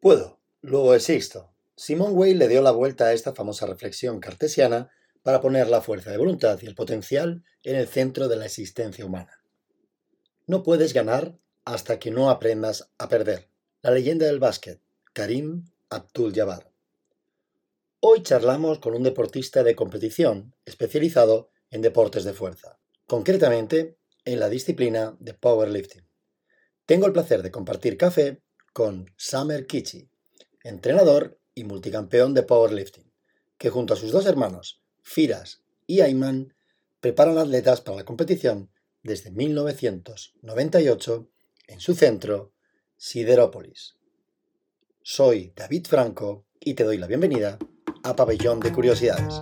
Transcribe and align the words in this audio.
Puedo, 0.00 0.40
luego 0.62 0.94
existo. 0.94 1.52
Simón 1.76 2.12
Weil 2.14 2.38
le 2.38 2.48
dio 2.48 2.62
la 2.62 2.70
vuelta 2.70 3.06
a 3.06 3.12
esta 3.12 3.34
famosa 3.34 3.66
reflexión 3.66 4.18
cartesiana 4.18 4.90
para 5.22 5.42
poner 5.42 5.68
la 5.68 5.82
fuerza 5.82 6.10
de 6.10 6.16
voluntad 6.16 6.58
y 6.62 6.66
el 6.66 6.74
potencial 6.74 7.44
en 7.62 7.76
el 7.76 7.86
centro 7.86 8.26
de 8.26 8.36
la 8.36 8.46
existencia 8.46 9.04
humana. 9.04 9.42
No 10.46 10.62
puedes 10.62 10.94
ganar 10.94 11.38
hasta 11.66 11.98
que 11.98 12.10
no 12.10 12.30
aprendas 12.30 12.90
a 12.96 13.10
perder. 13.10 13.50
La 13.82 13.90
leyenda 13.90 14.24
del 14.24 14.38
básquet, 14.38 14.80
Karim 15.12 15.66
Abdul-Jabbar. 15.90 16.72
Hoy 18.00 18.22
charlamos 18.22 18.78
con 18.78 18.94
un 18.94 19.02
deportista 19.02 19.62
de 19.62 19.76
competición 19.76 20.54
especializado 20.64 21.50
en 21.70 21.82
deportes 21.82 22.24
de 22.24 22.32
fuerza, 22.32 22.78
concretamente 23.06 23.98
en 24.24 24.40
la 24.40 24.48
disciplina 24.48 25.14
de 25.20 25.34
powerlifting. 25.34 26.08
Tengo 26.86 27.06
el 27.06 27.12
placer 27.12 27.42
de 27.42 27.50
compartir 27.50 27.98
café 27.98 28.40
con 28.72 29.12
Samer 29.16 29.66
Kichi, 29.66 30.08
entrenador 30.62 31.38
y 31.54 31.64
multicampeón 31.64 32.34
de 32.34 32.42
powerlifting, 32.42 33.10
que 33.58 33.70
junto 33.70 33.94
a 33.94 33.96
sus 33.96 34.12
dos 34.12 34.26
hermanos, 34.26 34.80
Firas 35.02 35.62
y 35.86 36.00
Ayman, 36.02 36.54
preparan 37.00 37.38
atletas 37.38 37.80
para 37.80 37.96
la 37.98 38.04
competición 38.04 38.70
desde 39.02 39.30
1998 39.30 41.28
en 41.68 41.80
su 41.80 41.94
centro, 41.94 42.52
Siderópolis. 42.96 43.96
Soy 45.02 45.52
David 45.56 45.86
Franco 45.86 46.44
y 46.60 46.74
te 46.74 46.84
doy 46.84 46.98
la 46.98 47.06
bienvenida 47.06 47.58
a 48.02 48.14
Pabellón 48.14 48.60
de 48.60 48.72
Curiosidades. 48.72 49.40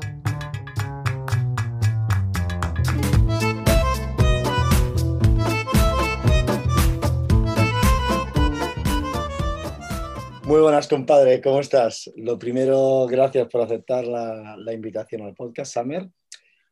Muy 10.49 10.63
buenas, 10.63 10.89
compadre, 10.89 11.43
¿cómo 11.43 11.61
estás? 11.61 12.11
Lo 12.17 12.39
primero, 12.39 13.05
gracias 13.07 13.49
por 13.49 13.61
aceptar 13.61 14.07
la, 14.07 14.73
invitación 14.73 15.21
al 15.21 15.35
podcast, 15.35 15.75
Summer. 15.75 16.09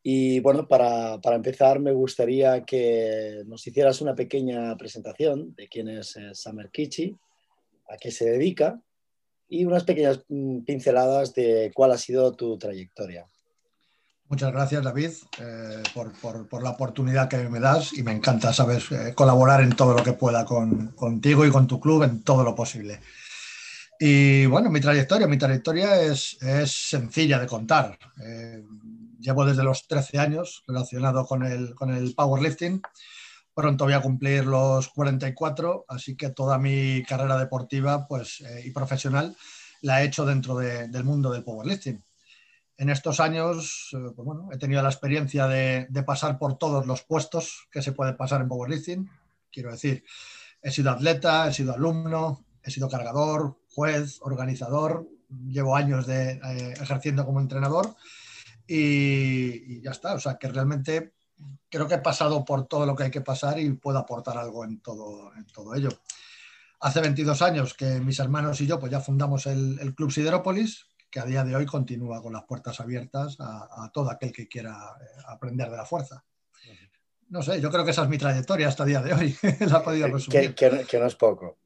Y 0.03 0.41
bueno, 0.41 0.67
para, 0.67 1.21
empezar, 1.35 1.79
me 1.79 1.93
gustaría 1.93 2.65
que 2.65 3.43
nos 3.45 3.67
hicieras 3.67 4.01
una 4.01 4.15
pequeña 4.15 4.75
presentación 4.79 5.55
de 5.55 5.69
quién 5.69 5.91
es 5.91 6.17
eh, 6.17 6.31
Summer 6.33 6.71
Kichi, 6.71 7.15
a 7.91 7.99
qué 7.99 8.11
se 8.11 8.25
dedica 8.25 8.81
y 9.47 9.67
unas 9.67 9.85
pequeñas 9.85 10.25
mm, 10.27 10.61
pinceladas 10.61 11.35
de 11.35 11.71
cuál 11.75 11.93
ha 11.93 11.99
sido 11.99 12.33
tu 12.33 12.57
trayectoria. 12.57 13.27
Muchas 14.31 14.53
gracias, 14.53 14.83
David, 14.83 15.11
eh, 15.39 15.83
por, 15.93 16.63
la 16.63 16.71
oportunidad 16.71 17.29
que 17.29 17.47
me 17.51 17.61
das 17.61 17.93
y 17.93 18.03
me 18.03 18.13
encanta, 18.13 18.55
sabes, 18.55 18.91
eh, 18.91 19.13
colaborar 19.15 19.61
en 19.61 19.77
todo 19.77 19.93
lo 19.93 20.03
que 20.03 20.15
pueda 20.15 20.47
contigo 20.47 21.45
y 21.45 21.51
con 21.51 21.67
tu 21.67 21.79
club 21.79 22.05
en 22.05 22.23
todo 22.25 22.43
lo 22.43 22.55
posible. 22.55 23.01
Y 23.99 24.45
bueno, 24.47 24.71
mi 24.71 24.81
trayectoria, 24.81 25.27
mi 25.27 25.39
trayectoria 25.39 26.03
es, 26.03 26.37
sencilla 26.67 27.39
de 27.39 27.47
contar. 27.47 27.99
Eh, 28.23 28.63
llevo 29.19 29.45
desde 29.47 29.65
los 29.65 29.87
13 29.89 30.19
años 30.19 30.65
relacionado 30.67 31.25
con 31.25 31.45
el, 31.45 31.75
con 31.75 31.95
el 31.95 32.15
powerlifting. 32.15 32.83
Pronto 33.55 33.85
voy 33.85 33.95
a 33.95 34.03
cumplir 34.03 34.45
los 34.45 34.89
44, 34.89 35.87
así 35.89 36.15
que 36.15 36.29
toda 36.29 36.59
mi 36.59 37.03
carrera 37.05 37.39
deportiva 37.39 38.07
pues, 38.07 38.43
eh, 38.43 38.63
y 38.67 38.71
profesional 38.71 39.35
la 39.81 40.03
he 40.03 40.07
hecho 40.07 40.27
dentro 40.27 40.57
del 40.57 41.05
mundo 41.05 41.33
del 41.33 41.45
powerlifting. 41.45 42.03
En 42.77 42.91
estos 42.91 43.21
años 43.21 43.89
eh, 43.95 44.13
pues 44.15 44.27
bueno, 44.27 44.51
he 44.53 44.59
tenido 44.59 44.83
la 44.83 44.91
experiencia 44.91 45.47
de, 45.47 45.87
de 45.89 46.03
pasar 46.03 46.39
por 46.39 46.59
todos 46.59 46.87
los 46.87 47.03
puestos 47.03 47.67
que 47.71 47.81
se 47.81 47.93
puede 47.93 48.13
pasar 48.13 48.43
en 48.43 48.49
powerlifting. 48.49 49.11
Quiero 49.51 49.71
decir, 49.71 50.05
he 50.61 50.71
sido 50.71 50.91
atleta, 50.91 51.49
he 51.49 51.55
sido 51.55 51.73
alumno, 51.73 52.45
he 52.63 52.71
sido 52.71 52.91
cargador, 52.91 53.57
juez, 53.77 54.21
organizador, 54.23 55.07
llevo 55.47 55.77
años 55.77 56.07
de, 56.07 56.31
eh, 56.31 56.75
ejerciendo 56.81 57.27
como 57.27 57.41
entrenador 57.41 57.95
y, 58.67 59.83
ya 59.83 59.91
está. 59.91 60.15
O 60.15 60.19
sea, 60.19 60.39
que 60.39 60.49
realmente 60.49 61.13
creo 61.69 61.87
que 61.87 61.97
he 61.97 61.99
pasado 61.99 62.43
por 62.43 62.67
todo 62.67 62.87
lo 62.87 62.97
que 62.97 63.05
hay 63.05 63.11
que 63.11 63.21
pasar 63.21 63.61
y 63.61 63.71
puedo 63.75 63.99
aportar 63.99 64.39
algo 64.39 64.65
en 64.65 64.81
todo, 64.81 65.31
en 65.37 65.45
todo 65.47 65.75
ello. 65.75 65.91
Hace 66.81 67.03
22 67.03 67.43
años 67.43 67.75
que 67.75 68.01
mis 68.01 68.19
hermanos 68.19 68.59
y 68.63 68.67
yo 68.67 68.81
pues 68.81 68.91
ya 68.91 69.01
fundamos 69.01 69.45
el, 69.47 69.95
Club 69.95 70.11
Siderópolis, 70.11 70.87
que 71.11 71.21
a 71.21 71.27
día 71.27 71.45
de 71.45 71.55
hoy 71.55 71.67
continúa 71.67 72.23
con 72.23 72.33
las 72.33 72.45
puertas 72.45 72.81
abiertas 72.81 73.37
a, 73.41 73.91
todo 73.93 74.11
aquel 74.11 74.33
que 74.33 74.49
quiera 74.49 74.73
eh, 74.73 75.05
aprender 75.29 75.71
de 75.71 75.77
la 75.77 75.85
fuerza. 75.85 76.25
No 77.29 77.43
sé, 77.43 77.61
yo 77.61 77.71
creo 77.71 77.85
que 77.85 77.91
esa 77.91 78.05
es 78.05 78.09
mi 78.09 78.17
trayectoria 78.17 78.69
hasta 78.69 78.85
el 78.85 78.89
día 78.89 79.03
de 79.03 79.13
hoy. 79.13 79.37
La 79.69 79.83
podido 79.83 80.09
resumir. 80.09 80.55
que 80.55 80.99
no 80.99 81.07
es 81.07 81.15
poco. 81.15 81.59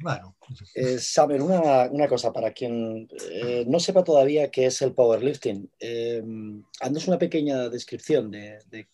Bueno. 0.00 0.36
Eh, 0.74 0.98
saber 0.98 1.40
una, 1.40 2.08
cosa, 2.08 2.32
para 2.32 2.52
quien 2.52 3.08
eh, 3.30 3.64
no 3.66 3.78
sepa 3.78 4.02
todavía 4.04 4.50
qué 4.50 4.66
es 4.66 4.82
el 4.82 4.92
powerlifting, 4.92 5.70
eh, 5.78 6.22
una 6.22 7.18
pequeña 7.18 7.68
descripción 7.68 8.30
de, 8.30 8.88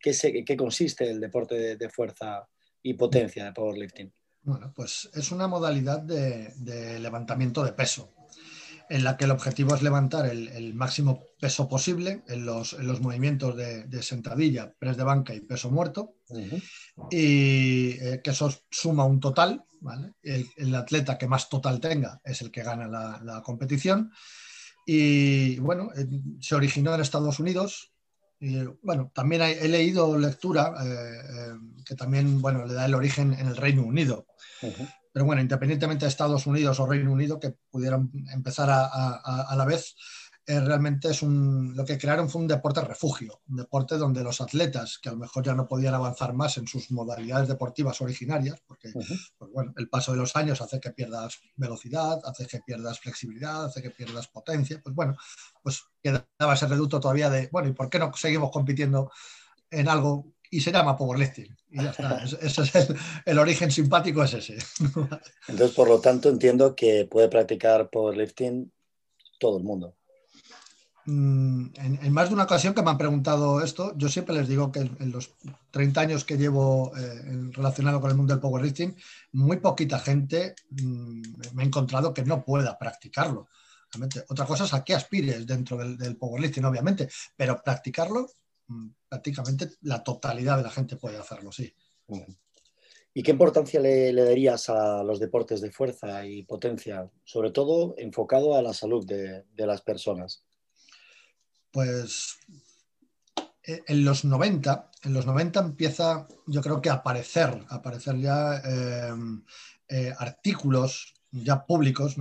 qué, 0.00 0.44
qué, 0.46 0.56
consiste 0.56 1.10
el 1.10 1.20
deporte 1.20 1.76
de, 1.76 1.88
fuerza 1.88 2.48
y 2.82 2.94
potencia 2.94 3.44
de 3.44 3.52
powerlifting. 3.52 4.12
Bueno, 4.42 4.72
pues 4.74 5.10
es 5.14 5.32
una 5.32 5.48
modalidad 5.48 6.00
de 6.00 6.98
levantamiento 7.00 7.64
de 7.64 7.72
peso 7.72 8.13
en 8.88 9.04
la 9.04 9.16
que 9.16 9.24
el 9.24 9.30
objetivo 9.30 9.74
es 9.74 9.82
levantar 9.82 10.26
el, 10.26 10.74
máximo 10.74 11.22
peso 11.40 11.68
posible 11.68 12.22
en 12.28 12.44
los, 12.44 12.76
movimientos 13.00 13.56
de, 13.56 14.02
sentadilla, 14.02 14.72
press 14.78 14.96
de 14.96 15.04
banca 15.04 15.34
y 15.34 15.40
peso 15.40 15.70
muerto, 15.70 16.14
y 17.10 17.90
eh, 17.90 18.20
que 18.22 18.30
eso 18.30 18.52
suma 18.70 19.04
un 19.04 19.20
total. 19.20 19.64
El, 20.22 20.74
atleta 20.74 21.18
que 21.18 21.26
más 21.26 21.48
total 21.48 21.80
tenga 21.80 22.20
es 22.24 22.40
el 22.40 22.50
que 22.50 22.62
gana 22.62 22.86
la, 23.22 23.42
competición. 23.42 24.10
Y 24.86 25.58
bueno, 25.58 25.90
se 26.40 26.54
originó 26.54 26.94
en 26.94 27.00
Estados 27.00 27.38
Unidos. 27.40 27.92
Y, 28.40 28.64
bueno, 28.82 29.10
también 29.14 29.42
he 29.42 29.68
leído 29.68 30.18
lectura 30.18 30.74
eh, 30.84 30.86
eh, 30.86 31.52
que 31.86 31.94
también 31.94 32.42
bueno, 32.42 32.66
le 32.66 32.74
da 32.74 32.84
el 32.84 32.94
origen 32.94 33.32
en 33.32 33.46
el 33.46 33.56
Reino 33.56 33.82
Unido. 33.82 34.26
Pero 35.14 35.26
bueno, 35.26 35.40
independientemente 35.40 36.06
de 36.06 36.08
Estados 36.08 36.44
Unidos 36.44 36.80
o 36.80 36.86
Reino 36.86 37.12
Unido, 37.12 37.38
que 37.38 37.54
pudieran 37.70 38.10
empezar 38.32 38.68
a, 38.68 39.54
la 39.56 39.64
vez, 39.64 39.94
eh, 40.44 40.58
realmente 40.58 41.08
es 41.08 41.22
un, 41.22 41.72
lo 41.76 41.84
que 41.84 41.96
crearon 41.96 42.28
fue 42.28 42.42
un 42.42 42.48
deporte 42.48 42.80
refugio, 42.80 43.40
un 43.46 43.58
deporte 43.58 43.96
donde 43.96 44.24
los 44.24 44.40
atletas, 44.40 44.98
que 45.00 45.10
a 45.10 45.12
lo 45.12 45.18
mejor 45.18 45.44
ya 45.44 45.54
no 45.54 45.68
podían 45.68 45.94
avanzar 45.94 46.34
más 46.34 46.58
en 46.58 46.66
sus 46.66 46.90
modalidades 46.90 47.46
deportivas 47.46 48.00
originarias, 48.00 48.60
porque 48.66 48.90
pues 48.90 49.52
bueno, 49.52 49.72
el 49.76 49.88
paso 49.88 50.10
de 50.10 50.18
los 50.18 50.34
años 50.34 50.60
hace 50.60 50.80
que 50.80 50.90
pierdas 50.90 51.38
velocidad, 51.54 52.18
hace 52.24 52.48
que 52.48 52.58
pierdas 52.66 52.98
flexibilidad, 52.98 53.66
hace 53.66 53.82
que 53.82 53.90
pierdas 53.90 54.26
potencia, 54.26 54.80
pues 54.82 54.96
bueno, 54.96 55.16
pues 55.62 55.84
quedaba 56.02 56.54
ese 56.54 56.66
reducto 56.66 56.98
todavía 56.98 57.30
de, 57.30 57.48
bueno, 57.52 57.68
¿y 57.68 57.72
por 57.72 57.88
qué 57.88 58.00
no 58.00 58.12
seguimos 58.14 58.50
compitiendo 58.50 59.12
en 59.70 59.88
algo 59.88 60.33
y 60.54 60.60
se 60.60 60.70
llama 60.70 60.96
powerlifting. 60.96 61.56
Y 61.70 61.82
ya 61.82 61.90
está. 61.90 62.22
ese 62.22 62.62
es 62.62 62.88
el, 63.24 63.38
origen 63.38 63.72
simpático, 63.72 64.22
es 64.22 64.34
ese. 64.34 64.56
Entonces, 65.48 65.74
por 65.74 65.88
lo 65.88 66.00
tanto, 66.00 66.28
entiendo 66.28 66.76
que 66.76 67.08
puede 67.10 67.28
practicar 67.28 67.90
powerlifting 67.90 68.72
todo 69.40 69.58
el 69.58 69.64
mundo. 69.64 69.96
Mm, 71.06 71.66
en, 71.74 72.12
más 72.12 72.28
de 72.28 72.34
una 72.34 72.44
ocasión 72.44 72.72
que 72.72 72.82
me 72.82 72.90
han 72.90 72.98
preguntado 72.98 73.62
esto, 73.62 73.94
yo 73.96 74.08
siempre 74.08 74.36
les 74.36 74.46
digo 74.46 74.70
que 74.70 74.78
en, 74.78 75.10
los 75.10 75.34
30 75.72 76.00
años 76.00 76.24
que 76.24 76.38
llevo 76.38 76.92
eh, 76.96 77.50
relacionado 77.50 78.00
con 78.00 78.10
el 78.10 78.16
mundo 78.16 78.32
del 78.32 78.40
powerlifting, 78.40 78.96
muy 79.32 79.56
poquita 79.56 79.98
gente 79.98 80.54
mm, 80.70 81.22
me 81.52 81.64
ha 81.64 81.66
encontrado 81.66 82.14
que 82.14 82.22
no 82.22 82.44
pueda 82.44 82.78
practicarlo. 82.78 83.48
Otra 84.28 84.46
cosa 84.46 84.64
es 84.64 84.74
a 84.74 84.84
qué 84.84 84.94
aspires 84.94 85.46
dentro 85.46 85.76
del, 85.76 85.96
del 85.96 86.16
powerlifting, 86.16 86.64
obviamente, 86.64 87.08
pero 87.36 87.60
practicarlo 87.62 88.28
Mm, 88.68 88.88
prácticamente 89.14 89.70
la 89.82 90.02
totalidad 90.02 90.56
de 90.56 90.64
la 90.64 90.70
gente 90.70 90.96
puede 90.96 91.18
hacerlo, 91.18 91.52
sí. 91.52 91.72
¿Y 93.14 93.22
qué 93.22 93.30
importancia 93.30 93.78
le, 93.78 94.12
darías 94.12 94.68
a 94.68 95.04
los 95.04 95.20
deportes 95.20 95.60
de 95.60 95.70
fuerza 95.70 96.26
y 96.26 96.42
potencia, 96.42 97.08
sobre 97.22 97.52
todo 97.52 97.94
enfocado 97.96 98.56
a 98.56 98.62
la 98.62 98.74
salud 98.74 99.06
de, 99.06 99.44
las 99.56 99.82
personas? 99.82 100.42
Pues 101.70 102.38
e, 103.62 103.84
en 103.86 104.04
los 104.04 104.24
90, 104.24 104.90
en 105.04 105.14
los 105.14 105.26
90 105.26 105.60
empieza, 105.60 106.26
yo 106.48 106.60
creo 106.60 106.82
que 106.82 106.90
a 106.90 106.94
aparecer, 106.94 107.64
aparecer 107.68 108.18
ya 108.18 108.56
eh, 108.64 109.14
eh, 109.90 110.12
artículos 110.18 111.13
ya 111.42 111.64
públicos, 111.64 112.16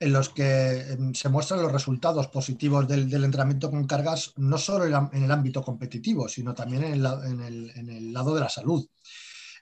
en 0.00 0.12
los 0.12 0.28
que 0.28 0.80
em, 0.92 1.14
se 1.14 1.28
muestran 1.28 1.62
los 1.62 1.72
resultados 1.72 2.28
positivos 2.28 2.86
del, 2.86 3.12
entrenamiento 3.24 3.70
con 3.70 3.86
cargas, 3.86 4.32
no 4.36 4.58
solo 4.58 4.84
en 4.84 5.22
el 5.22 5.30
ámbito 5.30 5.62
competitivo, 5.62 6.28
sino 6.28 6.54
también 6.54 6.84
en 6.84 6.94
el, 6.94 8.12
lado 8.12 8.34
de 8.34 8.40
la 8.40 8.48
salud. 8.48 8.86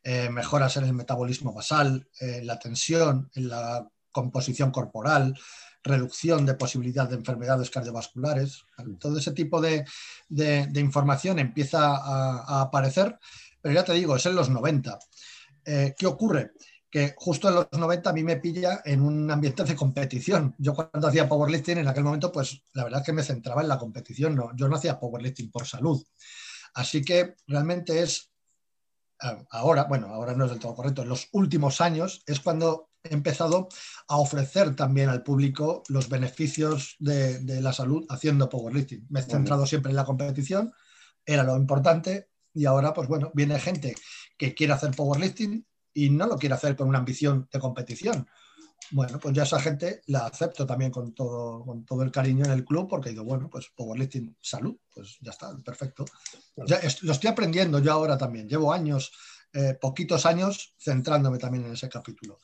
Eh, 0.05 0.29
mejoras 0.31 0.77
en 0.77 0.85
el 0.85 0.95
metabolismo 0.95 1.53
basal, 1.53 2.09
en 2.19 2.47
la 2.47 2.59
tensión, 2.59 3.31
en 3.35 3.49
la 3.49 3.87
composición 4.11 4.71
corporal, 4.71 5.35
reducción 5.83 6.47
de 6.47 6.55
posibilidad 6.55 7.09
de 7.09 7.17
enfermedades 7.17 7.71
cardiovasculares. 7.71 8.65
Todo 8.99 9.19
ese 9.19 9.33
tipo 9.33 9.61
de, 9.61 9.85
información 10.75 11.39
empieza 11.39 11.97
a, 11.97 12.63
aparecer, 12.63 13.19
pero 13.61 13.75
ya 13.75 13.85
te 13.85 13.95
digo, 13.95 14.17
es 14.17 14.27
en 14.27 14.37
los 14.37 14.51
90. 14.51 14.99
Eh, 15.65 15.95
¿Qué 15.97 16.07
ocurre? 16.07 16.53
Que 16.93 17.15
justo 17.17 17.49
en 17.49 17.55
los 17.55 17.69
90 17.73 18.11
a 18.11 18.13
mí 18.13 18.23
me 18.23 18.37
pilla 18.37 18.83
en 18.85 19.01
un 19.01 19.31
ambiente 19.31 19.65
de 19.65 19.75
competición. 19.75 20.55
Yo 20.59 20.75
cuando 20.75 21.09
hacía 21.09 21.27
powerlifting 21.27 21.79
en 21.79 21.89
aquel 21.89 22.05
momento, 22.05 22.31
pues 22.31 22.63
la 22.75 22.85
verdad 22.85 23.01
es 23.01 23.07
que 23.07 23.15
me 23.15 23.23
centraba 23.23 23.63
en 23.63 23.69
la 23.69 23.79
competición, 23.79 24.37
no, 24.37 24.55
yo 24.55 24.69
no 24.69 24.77
hacía 24.77 25.01
powerlifting 25.01 25.51
por 25.51 25.67
salud. 25.67 26.05
Así 26.75 27.03
que 27.03 27.37
realmente 27.47 28.03
es 28.03 28.31
ahora, 29.51 29.85
bueno, 29.85 30.09
ahora 30.09 30.35
no 30.35 30.45
es 30.45 30.51
del 30.51 30.61
todo 30.61 30.75
correcto, 30.75 31.01
en 31.01 31.09
los 31.09 31.29
últimos 31.33 31.81
años 31.81 32.23
es 32.27 32.41
cuando 32.41 32.91
he 33.03 33.15
empezado 33.15 33.69
a 34.09 34.19
ofrecer 34.19 34.77
también 34.77 35.09
al 35.09 35.23
público 35.23 35.83
los 35.89 36.11
beneficios 36.11 36.97
de, 36.99 37.41
la 37.63 37.73
salud 37.73 38.05
haciendo 38.11 38.51
powerlifting. 38.51 39.07
Me 39.09 39.21
he 39.21 39.23
centrado 39.23 39.65
siempre 39.65 39.91
en 39.91 39.97
la 39.97 40.05
competición, 40.05 40.75
era 41.25 41.43
lo 41.43 41.57
importante, 41.57 42.29
y 42.53 42.67
ahora, 42.67 42.93
pues 42.93 43.09
bueno, 43.09 43.31
viene 43.33 43.59
gente 43.59 43.95
que 44.37 44.55
quiere 44.55 44.75
hacer 44.75 44.91
powerlifting 44.91 45.65
y 45.95 46.11
no 46.11 46.27
lo 46.27 46.37
quiere 46.37 46.55
hacer 46.55 46.77
con 46.77 46.89
una 46.89 46.99
ambición 46.99 47.49
de 47.53 47.59
competición. 47.59 48.27
Bueno, 48.91 49.19
pues 49.19 49.35
ya 49.35 49.45
esa 49.45 49.61
gente 49.61 50.03
la 50.07 50.27
acepto 50.27 50.67
también 50.67 50.91
con 50.91 51.15
todo, 51.15 51.65
con 51.65 51.85
todo 51.85 52.03
el 52.03 52.11
cariño 52.11 52.45
en 52.45 52.51
el 52.51 52.65
club 52.65 52.89
porque 52.89 53.11
digo, 53.11 53.25
bueno, 53.25 53.49
pues 53.49 53.71
powerlifting, 53.75 54.37
salud, 54.41 54.77
pues 54.95 55.19
ya 55.21 55.31
está, 55.31 55.57
perfecto. 55.65 56.05
Ya 56.67 56.81
lo 57.03 57.13
estoy 57.13 57.31
aprendiendo 57.31 57.79
yo 57.79 57.93
ahora 57.93 58.19
también. 58.19 58.49
Llevo 58.49 58.73
años, 58.73 59.13
eh, 59.55 59.79
poquitos 59.81 60.27
años, 60.27 60.75
centrándome 60.79 61.39
también 61.39 61.67
en 61.67 61.73
ese 61.73 61.89
capítulo. 61.89 62.41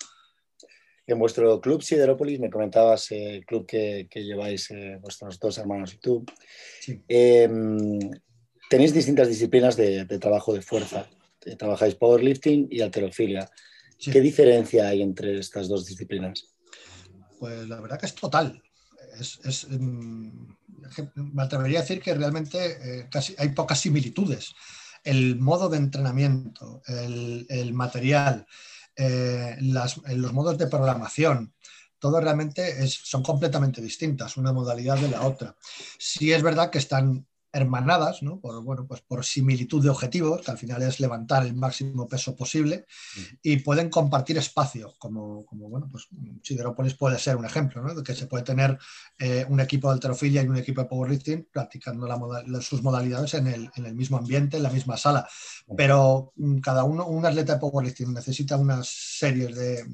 En 1.09 1.19
vuestro 1.19 1.59
club 1.59 1.83
Siderópolis, 1.83 2.39
me 2.39 2.51
comentabas 2.51 3.11
eh, 3.13 3.37
el 3.37 3.47
club 3.47 3.65
que, 3.65 4.07
lleváis 4.13 4.71
eh, 4.71 4.99
vuestros 5.01 5.39
dos 5.41 5.57
hermanos 5.57 5.95
y 5.95 5.99
tú. 5.99 6.23
Em, 7.09 7.99
tenéis 8.69 8.93
distintas 8.93 9.27
disciplinas 9.27 9.75
de, 9.75 10.05
trabajo 10.19 10.53
de 10.53 10.61
fuerza. 10.61 11.09
Trabajáis 11.57 11.95
powerlifting 11.95 12.69
y 12.71 12.81
alterofilia. 12.81 13.49
¿Qué 13.99 14.21
diferencia 14.21 14.89
hay 14.89 15.03
entre 15.03 15.39
estas 15.39 15.69
dos 15.69 15.87
disciplinas? 15.87 16.55
Pues 17.39 17.69
la 17.69 17.81
verdad 17.81 17.99
que 17.99 18.07
es 18.07 18.15
total. 18.15 18.63
Mm, 19.69 20.29
me 21.15 21.43
atrevería 21.43 21.81
a 21.81 21.83
decir 21.83 22.01
que 22.01 22.15
realmente 22.15 22.59
eh, 23.01 23.09
casi 23.11 23.35
hay 23.39 23.51
pocas 23.51 23.81
similitudes. 23.81 24.55
El 25.05 25.39
modo 25.39 25.69
de 25.69 25.79
entrenamiento, 25.79 26.83
el, 26.87 27.73
material, 27.73 28.47
eh, 28.97 29.57
los 29.61 30.33
modos 30.33 30.59
de 30.59 30.67
programación, 30.67 31.55
todo 31.99 32.21
realmente 32.21 32.87
son 32.89 33.23
completamente 33.23 33.81
distintas, 33.81 34.37
una 34.37 34.53
modalidad 34.53 34.99
de 34.99 35.09
la 35.09 35.23
otra. 35.23 35.57
Sí 35.99 36.33
es 36.33 36.43
verdad 36.43 36.71
que 36.71 36.79
están 36.79 37.27
hermanadas, 37.53 38.23
¿no? 38.23 38.41
por, 38.41 38.63
bueno, 38.63 38.87
pues 38.87 39.01
por 39.01 39.25
similitud 39.25 39.83
de 39.83 39.89
objetivos, 39.89 40.43
que 40.43 40.51
al 40.51 40.59
final 40.59 40.83
es 40.83 41.01
levantar 41.01 41.45
el 41.47 41.55
máximo 41.55 42.07
peso 42.07 42.37
posible, 42.37 42.87
y 43.43 43.59
pueden 43.59 43.89
compartir 43.89 44.37
espacio, 44.39 44.95
como, 44.99 45.45
como 45.47 45.69
bueno, 45.69 45.89
pues 45.91 46.09
Siderópolis 46.43 46.95
puede 46.95 47.19
ser 47.19 47.37
un 47.37 47.45
ejemplo, 47.45 47.83
¿no? 47.83 47.95
de 47.95 48.03
que 48.03 48.15
se 48.15 48.27
puede 48.27 48.45
tener 48.45 48.79
eh, 49.19 49.47
un 49.49 49.61
equipo 49.61 49.89
de 49.89 49.95
alterofilia 49.95 50.43
y 50.43 50.49
un 50.49 50.57
equipo 50.57 50.83
de 50.83 50.89
powerlifting 50.89 51.49
practicando 51.51 52.07
sus 52.61 52.83
modalidades 52.83 53.35
en 53.35 53.47
el, 53.47 53.71
en 53.75 53.87
el, 53.87 53.95
mismo 53.95 54.19
ambiente, 54.19 54.59
en 54.59 54.63
la 54.63 54.71
misma 54.71 54.97
sala. 54.97 55.27
Pero 55.77 56.33
mm, 56.37 56.59
cada 56.59 56.85
uno, 56.85 57.07
un 57.07 57.25
atleta 57.25 57.55
de 57.55 57.61
powerlifting 57.61 58.13
necesita 58.13 58.57
unas 58.57 58.89
series 58.89 59.55
de, 59.57 59.85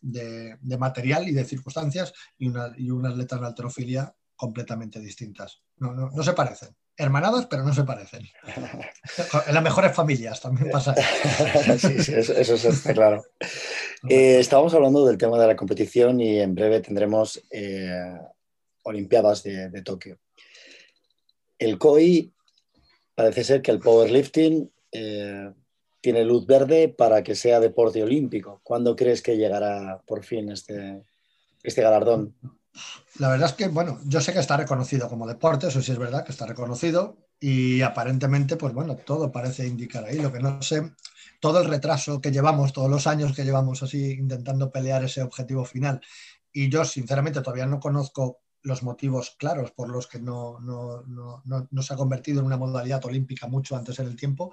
de, 0.00 0.56
de, 0.60 0.78
material 0.78 1.28
y 1.28 1.32
de 1.32 1.44
circunstancias, 1.44 2.12
y, 2.38 2.48
una, 2.48 2.72
y 2.76 2.90
un 2.90 3.06
atleta 3.06 3.36
de 3.36 3.46
alterofilia 3.46 4.14
completamente 4.38 5.00
distintas. 5.00 5.60
No, 5.78 5.92
no, 5.92 6.10
no, 6.10 6.22
se 6.22 6.32
parecen. 6.32 6.68
Hermanadas, 6.96 7.46
pero 7.46 7.64
no 7.64 7.74
se 7.74 7.82
parecen. 7.82 8.22
En 9.46 9.54
las 9.54 9.62
mejores 9.62 9.94
familias 9.94 10.40
también 10.40 10.70
pasa. 10.70 10.94
sí, 11.78 12.02
sí, 12.02 12.14
eso, 12.14 12.32
eso 12.34 12.54
está 12.54 12.94
claro. 12.94 13.22
Eh, 14.08 14.38
estábamos 14.38 14.72
hablando 14.74 15.04
del 15.04 15.18
tema 15.18 15.40
de 15.40 15.48
la 15.48 15.56
competición 15.56 16.20
y 16.20 16.38
en 16.38 16.54
breve 16.54 16.80
tendremos 16.80 17.42
eh, 17.50 18.16
Olimpiadas 18.84 19.42
de, 19.42 19.70
de, 19.70 19.82
Tokio. 19.82 20.20
El 21.58 21.78
COI 21.78 22.32
parece 23.16 23.42
ser 23.42 23.60
que 23.60 23.72
el 23.72 23.80
powerlifting 23.80 24.70
eh, 24.92 25.52
tiene 26.00 26.24
luz 26.24 26.46
verde 26.46 26.88
para 26.88 27.24
que 27.24 27.34
sea 27.34 27.58
deporte 27.58 28.04
olímpico. 28.04 28.60
¿Cuándo 28.62 28.94
crees 28.94 29.20
que 29.20 29.36
llegará 29.36 30.00
por 30.06 30.22
fin 30.22 30.48
este, 30.50 31.02
este 31.64 31.82
galardón? 31.82 32.36
La 33.18 33.30
verdad 33.30 33.48
es 33.48 33.54
que, 33.54 33.68
bueno, 33.68 33.98
yo 34.04 34.20
sé 34.20 34.32
que 34.32 34.38
está 34.38 34.56
reconocido 34.56 35.08
como 35.08 35.26
deporte, 35.26 35.68
eso 35.68 35.82
sí 35.82 35.92
es 35.92 35.98
verdad 35.98 36.24
que 36.24 36.32
está 36.32 36.46
reconocido 36.46 37.16
y 37.40 37.82
aparentemente, 37.82 38.56
pues 38.56 38.72
bueno, 38.72 38.96
todo 38.96 39.32
parece 39.32 39.66
indicar 39.66 40.04
ahí. 40.04 40.18
Lo 40.18 40.32
que 40.32 40.38
no 40.38 40.62
sé, 40.62 40.92
todo 41.40 41.60
el 41.60 41.68
retraso 41.68 42.20
que 42.20 42.30
llevamos, 42.30 42.72
todos 42.72 42.90
los 42.90 43.06
años 43.06 43.34
que 43.34 43.44
llevamos 43.44 43.82
así 43.82 44.12
intentando 44.12 44.70
pelear 44.70 45.04
ese 45.04 45.22
objetivo 45.22 45.64
final 45.64 46.00
y 46.52 46.68
yo 46.68 46.84
sinceramente 46.84 47.40
todavía 47.40 47.66
no 47.66 47.80
conozco 47.80 48.40
los 48.62 48.82
motivos 48.82 49.36
claros 49.38 49.70
por 49.70 49.88
los 49.88 50.06
que 50.06 50.18
no, 50.18 50.58
no, 50.60 51.02
no, 51.02 51.42
no, 51.44 51.82
se 51.82 51.94
ha 51.94 51.96
convertido 51.96 52.40
en 52.40 52.46
una 52.46 52.56
modalidad 52.56 53.04
olímpica 53.04 53.46
mucho 53.46 53.76
antes 53.76 53.98
en 53.98 54.06
el 54.06 54.16
tiempo, 54.16 54.52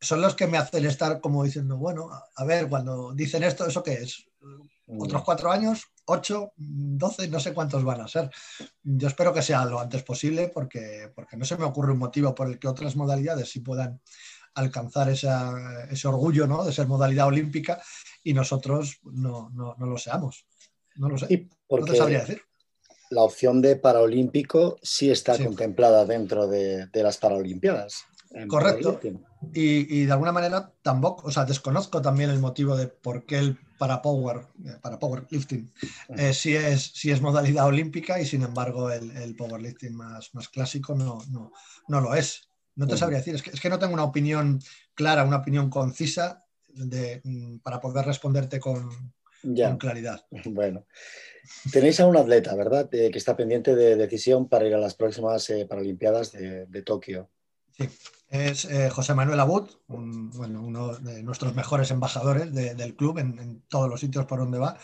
son 0.00 0.20
los 0.20 0.34
que 0.34 0.46
me 0.46 0.58
hacen 0.58 0.86
estar 0.86 1.20
como 1.20 1.44
diciendo, 1.44 1.76
bueno, 1.76 2.10
a 2.36 2.44
ver, 2.44 2.68
cuando 2.68 3.12
dicen 3.12 3.42
esto, 3.42 3.66
¿eso 3.66 3.82
qué 3.82 3.94
es? 3.94 4.26
¿Otros 4.86 5.22
cuatro 5.24 5.50
años? 5.50 5.86
8, 6.06 6.52
12, 6.56 7.28
no 7.28 7.40
sé 7.40 7.54
cuántos 7.54 7.84
van 7.84 8.00
a 8.00 8.08
ser. 8.08 8.30
Yo 8.82 9.08
espero 9.08 9.32
que 9.32 9.42
sea 9.42 9.64
lo 9.64 9.80
antes 9.80 10.02
posible 10.02 10.50
porque, 10.52 11.10
porque 11.14 11.36
no 11.36 11.44
se 11.44 11.56
me 11.56 11.64
ocurre 11.64 11.92
un 11.92 11.98
motivo 11.98 12.34
por 12.34 12.48
el 12.48 12.58
que 12.58 12.68
otras 12.68 12.96
modalidades 12.96 13.50
sí 13.50 13.60
puedan 13.60 14.00
alcanzar 14.54 15.08
ese 15.08 16.08
orgullo 16.08 16.46
¿no? 16.46 16.64
de 16.64 16.72
ser 16.72 16.86
modalidad 16.86 17.26
olímpica 17.26 17.80
y 18.22 18.34
nosotros 18.34 19.00
no, 19.04 19.50
no, 19.50 19.74
no 19.78 19.86
lo 19.86 19.96
seamos. 19.96 20.46
No 20.96 21.08
lo 21.08 21.16
sé. 21.16 21.48
no 21.70 21.84
te 21.84 21.96
sabría 21.96 22.20
decir. 22.20 22.42
La 23.10 23.22
opción 23.22 23.60
de 23.62 23.76
paraolímpico 23.76 24.78
sí 24.82 25.10
está 25.10 25.38
contemplada 25.38 26.04
dentro 26.04 26.46
de, 26.46 26.86
de 26.86 27.02
las 27.02 27.18
Paralimpiadas. 27.18 28.04
Correcto. 28.48 29.00
Y, 29.52 30.04
de 30.04 30.12
alguna 30.12 30.32
manera 30.32 30.72
tampoco, 30.82 31.26
o 31.26 31.30
sea, 31.30 31.44
desconozco 31.44 32.00
también 32.00 32.30
el 32.30 32.38
motivo 32.38 32.76
de 32.76 32.86
por 32.86 33.24
qué 33.26 33.38
el 33.38 33.58
para 33.78 34.00
power, 34.00 34.46
eh, 34.64 34.76
para 34.80 34.98
powerlifting, 34.98 35.72
eh, 36.16 36.32
si, 36.32 36.54
es, 36.54 36.92
si 36.94 37.10
es 37.10 37.20
modalidad 37.20 37.66
olímpica 37.66 38.20
y 38.20 38.26
sin 38.26 38.42
embargo 38.42 38.90
el, 38.90 39.34
powerlifting 39.34 39.94
más, 39.94 40.32
más 40.34 40.48
clásico 40.48 40.94
no, 40.94 41.18
no, 41.30 41.52
no, 41.88 42.00
lo 42.00 42.14
es. 42.14 42.48
No 42.76 42.86
te 42.86 42.96
sabría 42.96 43.18
decir, 43.18 43.34
es 43.34 43.42
que, 43.42 43.50
es 43.50 43.60
que, 43.60 43.68
no 43.68 43.78
tengo 43.78 43.92
una 43.92 44.04
opinión 44.04 44.60
clara, 44.94 45.24
una 45.24 45.38
opinión 45.38 45.68
concisa 45.68 46.44
de, 46.68 47.20
mm, 47.24 47.58
para 47.58 47.80
poder 47.80 48.06
responderte 48.06 48.60
con, 48.60 48.88
claridad. 49.78 50.24
Bueno, 50.44 50.86
tenéis 51.72 51.98
a 51.98 52.06
un 52.06 52.16
atleta, 52.16 52.54
¿verdad? 52.54 52.88
que 52.88 53.10
está 53.12 53.36
pendiente 53.36 53.74
de 53.74 53.96
decisión 53.96 54.48
para 54.48 54.66
ir 54.66 54.74
a 54.74 54.78
las 54.78 54.94
próximas 54.94 55.50
eh, 55.50 55.66
Paralimpiadas 55.68 56.30
de, 56.32 56.66
de 56.66 56.82
Tokio. 56.82 57.28
Sí, 57.76 57.88
es 58.32 58.64
eh, 58.64 58.88
José 58.88 59.14
Manuel 59.14 59.40
Abud, 59.40 59.68
uno 59.88 60.94
de 60.94 61.22
nuestros 61.22 61.54
mejores 61.54 61.90
embajadores 61.90 62.52
del 62.54 62.96
club 62.96 63.18
en, 63.18 63.62
todos 63.68 63.90
los 63.90 64.00
sitios 64.00 64.24
por 64.24 64.38
donde 64.38 64.58
va. 64.58 64.78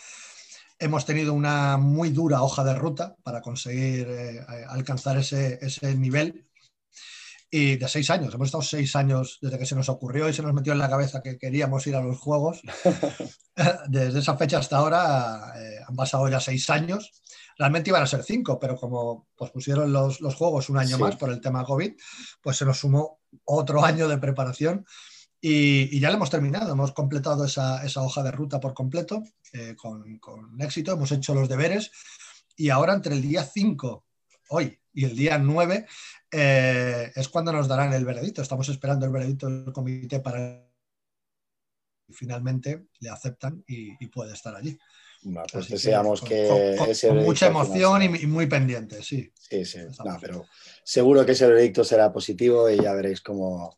Hemos 0.78 1.06
tenido 1.06 1.32
una 1.32 1.78
muy 1.78 2.10
dura 2.10 2.42
hoja 2.42 2.62
de 2.62 2.74
ruta 2.74 3.16
para 3.22 3.40
conseguir 3.40 4.06
eh, 4.10 4.44
alcanzar 4.68 5.16
ese, 5.16 5.58
nivel 5.96 6.46
y 7.50 7.76
de 7.76 7.88
seis 7.88 8.10
años. 8.10 8.34
Hemos 8.34 8.48
estado 8.48 8.62
seis 8.62 8.94
años 8.94 9.38
desde 9.40 9.58
que 9.58 9.64
se 9.64 9.74
nos 9.74 9.88
ocurrió 9.88 10.28
y 10.28 10.34
se 10.34 10.42
nos 10.42 10.52
metió 10.52 10.74
en 10.74 10.78
la 10.78 10.90
cabeza 10.90 11.22
que 11.22 11.38
queríamos 11.38 11.86
ir 11.86 11.96
a 11.96 12.02
los 12.02 12.18
Juegos. 12.18 12.60
desde 13.88 14.18
esa 14.18 14.36
fecha 14.36 14.58
hasta 14.58 14.76
ahora 14.76 15.54
eh, 15.56 15.78
han 15.88 15.96
pasado 15.96 16.28
ya 16.28 16.38
seis 16.38 16.68
años 16.68 17.22
Realmente 17.58 17.90
iban 17.90 18.04
a 18.04 18.06
ser 18.06 18.22
cinco, 18.22 18.58
pero 18.60 18.76
como 18.76 19.26
pues, 19.36 19.50
pusieron 19.50 19.92
los, 19.92 20.18
Juegos 20.36 20.70
un 20.70 20.78
año 20.78 20.96
más 20.96 21.16
por 21.16 21.30
el 21.30 21.40
tema 21.40 21.64
COVID, 21.64 21.92
pues 22.40 22.56
se 22.56 22.64
nos 22.64 22.78
sumó 22.78 23.17
otro 23.44 23.84
año 23.84 24.08
de 24.08 24.18
preparación 24.18 24.86
y, 25.40 25.98
ya 26.00 26.08
lo 26.10 26.16
hemos 26.16 26.30
terminado. 26.30 26.72
Hemos 26.72 26.92
completado 26.92 27.44
esa, 27.44 27.82
hoja 28.02 28.22
de 28.22 28.30
ruta 28.30 28.60
por 28.60 28.74
completo 28.74 29.22
eh, 29.52 29.74
con, 29.76 30.20
éxito, 30.60 30.92
hemos 30.92 31.12
hecho 31.12 31.34
los 31.34 31.48
deberes 31.48 31.90
y 32.56 32.70
ahora 32.70 32.94
entre 32.94 33.14
el 33.14 33.22
día 33.22 33.44
5, 33.44 34.04
hoy, 34.50 34.78
y 34.92 35.04
el 35.04 35.14
día 35.14 35.38
9 35.38 35.86
eh, 36.32 37.12
es 37.14 37.28
cuando 37.28 37.52
nos 37.52 37.68
darán 37.68 37.92
el 37.92 38.04
veredicto. 38.04 38.42
Estamos 38.42 38.68
esperando 38.68 39.06
el 39.06 39.12
veredicto 39.12 39.48
del 39.48 39.72
comité 39.72 40.20
para 40.20 40.64
finalmente 42.10 42.86
le 43.00 43.10
aceptan 43.10 43.62
y 43.66 44.06
puede 44.06 44.32
estar 44.32 44.56
allí 44.56 44.78
pues 45.52 45.68
deseamos 45.68 46.22
que, 46.22 46.76
con, 46.78 47.16
mucha 47.24 47.46
emoción 47.46 48.02
y, 48.02 48.26
muy 48.26 48.46
pendiente, 48.46 49.02
sí. 49.02 49.32
Sí, 49.34 49.64
sí. 49.64 49.80
pero 50.20 50.44
seguro 50.84 51.24
que 51.24 51.32
ese 51.32 51.46
veredicto 51.46 51.84
será 51.84 52.12
positivo 52.12 52.68
y 52.70 52.80
ya 52.80 52.92
veréis 52.92 53.20
cómo, 53.20 53.76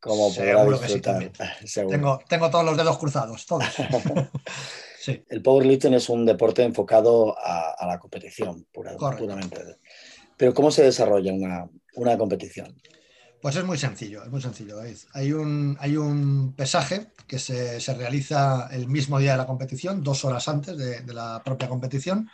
cómo 0.00 0.30
seguro 0.30 0.78
disfrutar. 0.78 1.30
Que 1.30 1.66
sí, 1.66 1.80
tengo, 1.88 2.20
tengo, 2.28 2.50
todos 2.50 2.64
los 2.64 2.76
dedos 2.76 2.98
cruzados, 2.98 3.46
todos. 3.46 3.64
sí. 5.00 5.22
El 5.28 5.42
powerlifting 5.42 5.94
es 5.94 6.08
un 6.08 6.26
deporte 6.26 6.62
enfocado 6.62 7.36
a, 7.38 7.86
la 7.86 7.98
competición, 7.98 8.66
puramente. 8.72 9.78
Pero 10.36 10.54
¿cómo 10.54 10.70
se 10.70 10.82
desarrolla 10.82 11.32
una, 11.32 11.68
una 11.94 12.18
competición? 12.18 12.76
Pues 13.42 13.56
es 13.56 13.64
muy 13.64 13.76
sencillo, 13.76 14.22
es 14.22 14.30
muy 14.30 14.40
sencillo, 14.40 14.76
David. 14.76 14.98
Hay 15.14 15.32
un, 15.32 15.76
hay 15.80 15.96
un 15.96 16.54
pesaje 16.54 17.08
que 17.26 17.40
se, 17.40 17.80
realiza 17.92 18.68
el 18.70 18.86
mismo 18.86 19.18
día 19.18 19.32
de 19.32 19.38
la 19.38 19.48
competición, 19.48 20.00
dos 20.04 20.24
horas 20.24 20.46
antes 20.46 20.78
de, 20.78 21.12
la 21.12 21.42
propia 21.44 21.68
competición, 21.68 22.30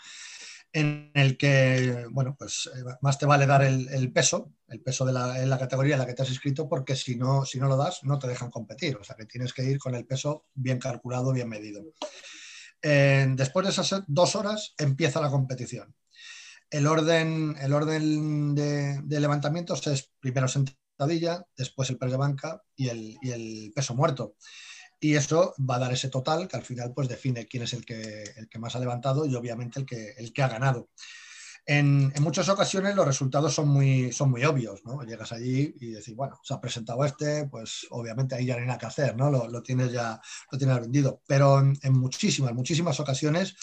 en 0.70 1.10
el 1.14 1.38
que, 1.38 2.04
bueno, 2.10 2.36
pues 2.38 2.68
eh, 2.76 2.84
más 3.00 3.18
te 3.18 3.24
vale 3.24 3.46
dar 3.46 3.62
el, 3.62 4.12
peso, 4.12 4.52
el 4.68 4.82
peso 4.82 5.06
de 5.06 5.14
la, 5.14 5.42
en 5.42 5.48
la 5.48 5.58
categoría 5.58 5.94
en 5.94 6.00
la 6.00 6.06
que 6.06 6.12
te 6.12 6.24
has 6.24 6.28
inscrito, 6.28 6.68
porque 6.68 6.94
si 6.94 7.16
no, 7.16 7.46
si 7.46 7.58
no 7.58 7.68
lo 7.68 7.78
das, 7.78 8.04
no 8.04 8.18
te 8.18 8.28
dejan 8.28 8.50
competir. 8.50 8.98
O 8.98 9.02
sea 9.02 9.16
que 9.16 9.24
tienes 9.24 9.54
que 9.54 9.64
ir 9.64 9.78
con 9.78 9.94
el 9.94 10.04
peso 10.04 10.44
bien 10.52 10.78
calculado, 10.78 11.32
bien 11.32 11.48
medido. 11.48 11.82
después 12.82 13.64
de 13.64 13.70
esas 13.70 14.02
dos 14.06 14.36
horas 14.36 14.74
empieza 14.76 15.22
la 15.22 15.30
competición. 15.30 15.94
El 16.68 16.86
orden, 16.86 17.56
el 17.58 17.72
orden 17.72 18.54
de, 18.54 19.00
de 19.02 19.20
levantamientos 19.20 19.86
es 19.86 20.12
primero 20.20 20.48
después 21.56 21.90
el 21.90 21.98
press 21.98 22.12
de 22.12 22.18
banca 22.18 22.62
y 22.76 22.88
el, 22.88 23.72
peso 23.74 23.94
muerto. 23.94 24.34
Y 25.00 25.14
eso 25.14 25.54
va 25.58 25.76
a 25.76 25.78
dar 25.78 25.92
ese 25.92 26.08
total 26.08 26.48
que 26.48 26.56
al 26.56 26.64
final 26.64 26.92
pues 26.94 27.08
define 27.08 27.46
quién 27.46 27.62
es 27.62 27.72
el 27.72 27.84
que, 27.84 28.24
el 28.36 28.48
que 28.48 28.58
más 28.58 28.74
ha 28.74 28.80
levantado 28.80 29.26
y 29.26 29.34
obviamente 29.34 29.78
el 29.78 29.86
que, 29.86 30.14
el 30.16 30.32
que 30.32 30.42
ha 30.42 30.48
ganado. 30.48 30.88
En, 31.64 32.12
muchas 32.20 32.48
ocasiones 32.48 32.96
los 32.96 33.06
resultados 33.06 33.54
son 33.54 33.68
muy, 33.68 34.10
son 34.10 34.30
muy 34.30 34.42
obvios, 34.44 34.84
¿no? 34.84 35.02
Llegas 35.02 35.32
allí 35.32 35.74
y 35.78 35.90
decís, 35.90 36.16
bueno, 36.16 36.40
se 36.42 36.54
ha 36.54 36.60
presentado 36.60 37.04
este, 37.04 37.46
pues 37.46 37.86
obviamente 37.90 38.34
ahí 38.34 38.46
ya 38.46 38.54
no 38.54 38.60
hay 38.60 38.66
nada 38.66 38.78
que 38.78 38.86
hacer, 38.86 39.14
¿no? 39.16 39.30
Lo, 39.30 39.62
tienes 39.62 39.92
ya 39.92 40.18
lo 40.50 40.58
tienes 40.58 40.80
vendido. 40.80 41.20
Pero 41.28 41.60
en, 41.60 41.78
en 41.82 41.92
muchísimas, 41.92 42.54
muchísimas 42.54 42.98
ocasiones 42.98 43.54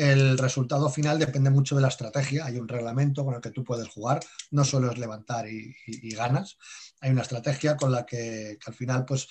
el 0.00 0.38
resultado 0.38 0.88
final 0.88 1.18
depende 1.18 1.50
mucho 1.50 1.76
de 1.76 1.82
la 1.82 1.88
estrategia. 1.88 2.46
Hay 2.46 2.58
un 2.58 2.66
reglamento 2.66 3.22
con 3.22 3.34
el 3.34 3.42
que 3.42 3.50
tú 3.50 3.62
puedes 3.62 3.86
jugar, 3.86 4.20
no 4.50 4.64
solo 4.64 4.90
es 4.90 4.96
levantar 4.96 5.46
y, 5.46 5.74
ganas. 6.14 6.56
Hay 7.02 7.10
una 7.10 7.20
estrategia 7.20 7.76
con 7.76 7.92
la 7.92 8.06
que, 8.06 8.56
al 8.64 8.74
final, 8.74 9.04
pues 9.04 9.28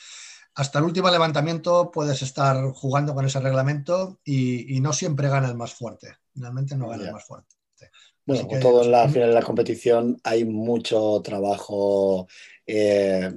hasta 0.54 0.78
el 0.78 0.86
último 0.86 1.10
levantamiento 1.10 1.90
puedes 1.90 2.22
estar 2.22 2.64
jugando 2.72 3.16
con 3.16 3.26
ese 3.26 3.40
reglamento 3.40 4.20
y, 4.24 4.80
no 4.80 4.94
siempre 4.94 5.28
gana 5.28 5.48
el 5.48 5.56
más 5.56 5.74
fuerte. 5.74 6.18
Finalmente 6.32 6.76
no 6.76 6.88
gana 6.88 7.06
el 7.06 7.14
más 7.14 7.26
fuerte. 7.26 7.56
Bueno, 8.24 8.48
como 8.48 8.60
todo 8.60 8.84
en 8.84 8.92
la 8.92 9.10
final 9.10 9.30
de 9.30 9.36
la 9.36 9.42
competición 9.42 10.20
hay 10.24 10.46
mucho 10.46 11.20
trabajo 11.24 12.28
eh, 12.68 13.34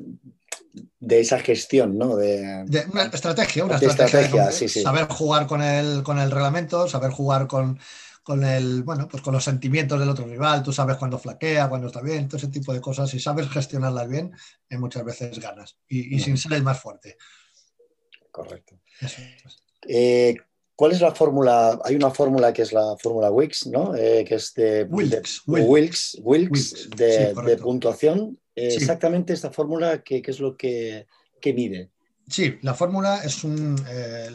de 1.01 1.21
esa 1.21 1.39
gestión, 1.39 1.99
¿no? 1.99 2.17
De, 2.17 2.65
una 2.91 3.05
estrategia, 3.05 3.65
una 3.65 3.77
estrategia. 3.77 4.51
Saber 4.51 5.07
jugar 5.07 5.47
con 5.47 5.63
el, 5.63 6.03
con 6.03 6.19
el 6.19 6.31
reglamento, 6.31 6.89
saber 6.89 7.11
jugar 7.11 7.47
con, 7.47 7.79
con 8.23 8.45
el, 8.45 8.83
bueno, 8.83 9.09
pues 9.09 9.23
con 9.23 9.35
los 9.35 9.45
sentimientos 9.45 9.99
del 9.99 10.09
otro 10.09 10.27
rival, 10.27 10.63
tú 10.63 10.73
sabes 10.73 10.97
cuándo 10.97 11.19
flaquea, 11.19 11.69
cuándo 11.69 11.89
está 11.89 12.01
bien, 12.01 12.29
todo 12.29 12.39
ese 12.39 12.49
tipo 12.49 12.73
de 12.73 12.81
cosas, 12.81 13.11
si 13.11 13.19
sabes 13.19 13.49
gestionarlas 13.49 14.09
bien, 14.09 14.33
eh, 14.71 14.79
muchas 14.79 15.05
veces 15.05 15.39
ganas 15.39 15.77
y, 15.89 16.19
sin 16.21 16.39
ser 16.39 16.53
el 16.55 16.63
más 16.63 16.81
fuerte. 16.81 17.17
Correcto. 18.31 18.79
Eh, 19.87 20.37
¿Cuál 20.75 20.93
es 20.93 21.01
la 21.01 21.15
fórmula? 21.15 21.79
Hay 21.85 21.97
una 21.97 22.11
fórmula 22.11 22.53
que 22.53 22.63
es 22.63 22.73
la 22.73 22.97
fórmula 22.99 23.31
Wix, 23.31 23.67
¿no? 23.67 23.95
Eh, 23.95 24.25
que 24.25 24.37
es 24.37 24.55
de 24.55 24.85
Wilks, 24.85 25.43
Wilks, 25.47 26.89
de, 26.97 27.59
puntuación 27.61 28.39
eh, 28.55 28.75
exactamente 28.75 29.33
esta 29.33 29.51
fórmula, 29.51 30.03
¿qué, 30.03 30.23
es 30.25 30.41
lo 30.41 30.57
que, 30.57 31.07
mide? 31.45 31.91
Sí, 32.29 32.59
la 32.63 32.75
fórmula 32.75 33.23
es 33.25 33.45
un. 33.45 33.77
Eh, 33.89 34.31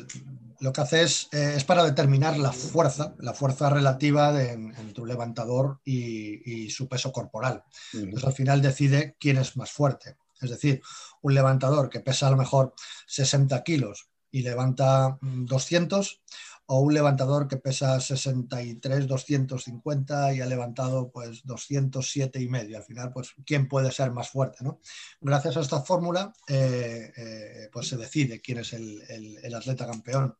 lo 0.59 0.73
que 0.73 0.81
hace 0.81 1.03
es, 1.03 1.29
eh, 1.31 1.53
es, 1.55 1.63
para 1.63 1.83
determinar 1.83 2.37
la 2.37 2.51
fuerza, 2.51 3.15
la 3.19 3.33
fuerza 3.33 3.69
relativa 3.69 4.33
de, 4.33 4.53
entre 4.53 5.01
un 5.01 5.07
levantador 5.07 5.79
y, 5.85 6.69
su 6.69 6.87
peso 6.87 7.11
corporal. 7.11 7.63
Entonces, 7.93 8.25
al 8.25 8.33
final 8.33 8.61
decide 8.61 9.15
quién 9.19 9.37
es 9.37 9.55
más 9.55 9.71
fuerte. 9.71 10.17
Es 10.41 10.49
decir, 10.49 10.81
un 11.21 11.33
levantador 11.33 11.89
que 11.89 11.99
pesa 11.99 12.27
a 12.27 12.31
lo 12.31 12.37
mejor 12.37 12.73
60 13.07 13.63
kilos 13.63 14.09
y 14.31 14.41
levanta 14.41 15.17
200, 15.21 16.21
o 16.69 16.81
un 16.81 16.93
levantador 16.93 17.47
que 17.47 17.57
pesa 17.57 17.99
63, 17.99 19.07
250 19.07 20.33
y 20.33 20.41
ha 20.41 20.45
levantado 20.45 21.09
pues 21.09 21.43
207 21.45 22.41
y 22.41 22.49
medio. 22.49 22.77
Al 22.77 22.83
final, 22.83 23.11
pues, 23.13 23.33
¿quién 23.45 23.69
puede 23.69 23.89
ser 23.91 24.11
más 24.11 24.29
fuerte? 24.29 24.63
¿no? 24.63 24.79
Gracias 25.21 25.55
a 25.55 25.61
esta 25.61 25.81
fórmula, 25.81 26.33
eh, 26.47 27.11
eh, 27.15 27.69
pues 27.71 27.87
se 27.87 27.95
decide 27.95 28.41
quién 28.41 28.59
es 28.59 28.73
el, 28.73 29.55
atleta 29.55 29.87
campeón. 29.87 30.35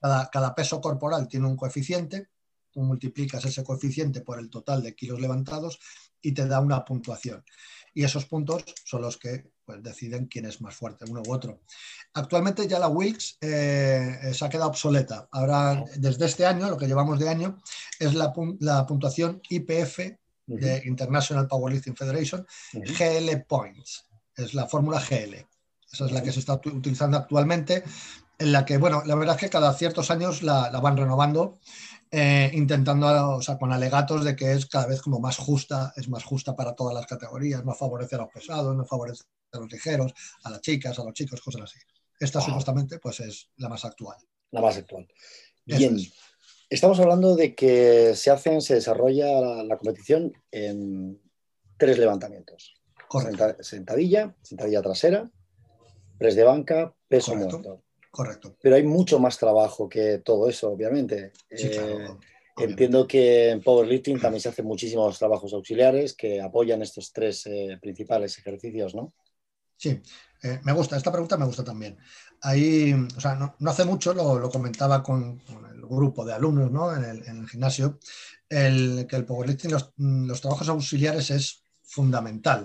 cada, 0.00 0.28
cada, 0.28 0.54
peso 0.54 0.80
corporal 0.80 1.26
tiene 1.26 1.46
un 1.46 1.56
coeficiente, 1.56 2.28
tú 2.70 2.82
multiplicas 2.82 3.44
ese 3.46 3.64
coeficiente 3.64 4.20
por 4.20 4.38
el 4.38 4.50
total 4.50 4.82
de 4.82 4.94
kilos 4.94 5.20
levantados 5.20 5.78
y 6.20 6.32
te 6.32 6.46
da 6.46 6.60
una 6.60 6.84
puntuación. 6.84 7.42
Y 7.94 8.04
esos 8.04 8.26
puntos 8.26 8.64
son 8.84 9.02
los 9.02 9.16
que 9.16 9.51
pues 9.64 9.82
deciden 9.82 10.26
quién 10.26 10.46
es 10.46 10.60
más 10.60 10.74
fuerte, 10.74 11.04
uno 11.08 11.22
u 11.26 11.32
otro. 11.32 11.60
Actualmente 12.14 12.66
ya 12.66 12.78
la 12.78 12.88
Wilks 12.88 13.38
eh, 13.40 14.18
eh, 14.22 14.34
se 14.34 14.44
ha 14.44 14.48
quedado 14.48 14.70
obsoleta. 14.70 15.28
Ahora, 15.32 15.84
desde 15.96 16.26
este 16.26 16.46
año, 16.46 16.68
lo 16.68 16.76
que 16.76 16.86
llevamos 16.86 17.18
de 17.18 17.28
año, 17.28 17.58
es 17.98 18.14
la, 18.14 18.32
puntuación 18.32 19.40
IPF 19.48 19.98
de 20.46 20.82
International 20.84 21.46
Powerlifting 21.46 21.96
Federation, 21.96 22.46
GL 22.72 23.44
Points. 23.46 24.06
Es 24.36 24.54
la 24.54 24.66
fórmula 24.66 25.00
GL. 25.00 25.46
Esa 25.92 26.06
es 26.06 26.12
la 26.12 26.22
que 26.22 26.32
se 26.32 26.40
está 26.40 26.54
utilizando 26.54 27.16
actualmente, 27.16 27.84
en 28.38 28.52
la 28.52 28.64
que, 28.64 28.78
bueno, 28.78 29.02
la 29.04 29.14
verdad 29.14 29.36
es 29.36 29.40
que 29.40 29.50
cada 29.50 29.72
ciertos 29.74 30.10
años 30.10 30.42
la, 30.42 30.70
la 30.70 30.80
van 30.80 30.96
renovando 30.96 31.60
eh, 32.14 32.50
intentando, 32.52 33.36
o 33.36 33.40
sea, 33.40 33.56
con 33.56 33.72
alegatos 33.72 34.22
de 34.22 34.36
que 34.36 34.52
es 34.52 34.66
cada 34.66 34.86
vez 34.86 35.00
como 35.00 35.18
más 35.18 35.38
justa, 35.38 35.94
es 35.96 36.10
más 36.10 36.24
justa 36.24 36.54
para 36.54 36.74
todas 36.74 36.94
las 36.94 37.06
categorías, 37.06 37.64
no 37.64 37.72
favorece 37.72 38.16
a 38.16 38.18
los 38.18 38.28
pesados, 38.28 38.76
no 38.76 38.84
favorece 38.84 39.24
a 39.52 39.58
los 39.58 39.72
ligeros, 39.72 40.12
a 40.44 40.50
las 40.50 40.60
chicas, 40.60 40.98
a 40.98 41.04
los 41.04 41.12
chicos, 41.12 41.40
cosas 41.40 41.62
así. 41.62 41.78
Esta 42.18 42.40
supuestamente 42.40 42.98
pues 42.98 43.20
es 43.20 43.50
la 43.56 43.68
más 43.68 43.84
actual. 43.84 44.16
La 44.50 44.60
más 44.60 44.76
actual. 44.76 45.08
Bien. 45.64 45.96
Estamos 46.70 46.98
hablando 47.00 47.36
de 47.36 47.54
que 47.54 48.14
se 48.14 48.30
hacen, 48.30 48.62
se 48.62 48.74
desarrolla 48.74 49.62
la, 49.62 49.76
competición 49.76 50.32
en 50.50 51.20
tres 51.76 51.98
levantamientos. 51.98 52.80
sentadilla, 53.60 54.34
sentadilla 54.40 54.80
trasera, 54.80 55.30
press 56.16 56.34
de 56.34 56.44
banca, 56.44 56.94
peso 57.08 57.34
muerto. 57.34 57.82
Correcto. 58.10 58.56
Pero 58.60 58.76
hay 58.76 58.84
mucho 58.84 59.18
más 59.18 59.38
trabajo 59.38 59.88
que 59.88 60.18
todo 60.18 60.48
eso, 60.48 60.70
obviamente. 60.70 61.32
Eh, 61.50 62.08
entiendo 62.58 63.06
que 63.06 63.50
en 63.50 63.62
powerlifting 63.62 64.20
también 64.20 64.40
se 64.40 64.50
hacen 64.50 64.66
muchísimos 64.66 65.18
trabajos 65.18 65.52
auxiliares 65.52 66.14
que 66.14 66.40
apoyan 66.40 66.82
estos 66.82 67.12
tres 67.12 67.46
eh, 67.46 67.78
principales 67.80 68.38
ejercicios, 68.38 68.94
¿no? 68.94 69.12
Sí, 69.82 70.00
eh, 70.44 70.60
me 70.62 70.70
gusta, 70.70 70.96
esta 70.96 71.10
pregunta 71.10 71.36
me 71.36 71.44
gusta 71.44 71.64
también. 71.64 71.98
Ahí, 72.42 72.92
o 72.92 73.20
sea, 73.20 73.34
no, 73.34 73.56
hace 73.68 73.84
mucho 73.84 74.14
lo, 74.14 74.48
comentaba 74.48 75.02
con, 75.02 75.42
el 75.74 75.80
grupo 75.80 76.24
de 76.24 76.32
alumnos 76.32 76.70
¿no? 76.70 76.94
en, 76.94 77.02
el, 77.04 77.48
gimnasio, 77.48 77.98
el, 78.48 79.08
que 79.08 79.16
el 79.16 79.24
powerlifting, 79.24 79.72
los, 79.72 79.92
los 79.96 80.40
trabajos 80.40 80.68
auxiliares 80.68 81.30
es 81.32 81.64
fundamental. 81.82 82.64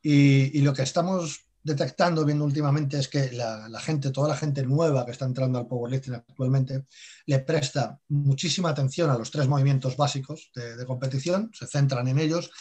Y, 0.00 0.56
y, 0.56 0.62
lo 0.62 0.72
que 0.72 0.82
estamos 0.82 1.46
detectando, 1.66 2.24
viendo 2.24 2.44
últimamente, 2.44 2.96
es 2.96 3.08
que 3.08 3.32
la, 3.32 3.80
gente, 3.80 4.12
toda 4.12 4.28
la 4.28 4.36
gente 4.36 4.62
nueva 4.62 5.04
que 5.04 5.10
está 5.10 5.24
entrando 5.24 5.58
al 5.58 5.66
powerlifting 5.66 6.14
actualmente, 6.14 6.84
le 7.26 7.40
presta 7.40 7.98
muchísima 8.08 8.68
atención 8.68 9.10
a 9.10 9.18
los 9.18 9.32
tres 9.32 9.48
movimientos 9.48 9.96
básicos 9.96 10.52
de, 10.54 10.86
competición, 10.86 11.50
se 11.52 11.66
centran 11.66 12.06
en 12.06 12.20
ellos 12.20 12.52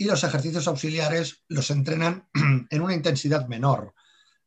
y 0.00 0.04
los 0.04 0.24
ejercicios 0.24 0.66
auxiliares 0.66 1.44
los 1.48 1.70
entrenan 1.70 2.26
en 2.70 2.80
una 2.80 2.94
intensidad 2.94 3.46
menor. 3.48 3.94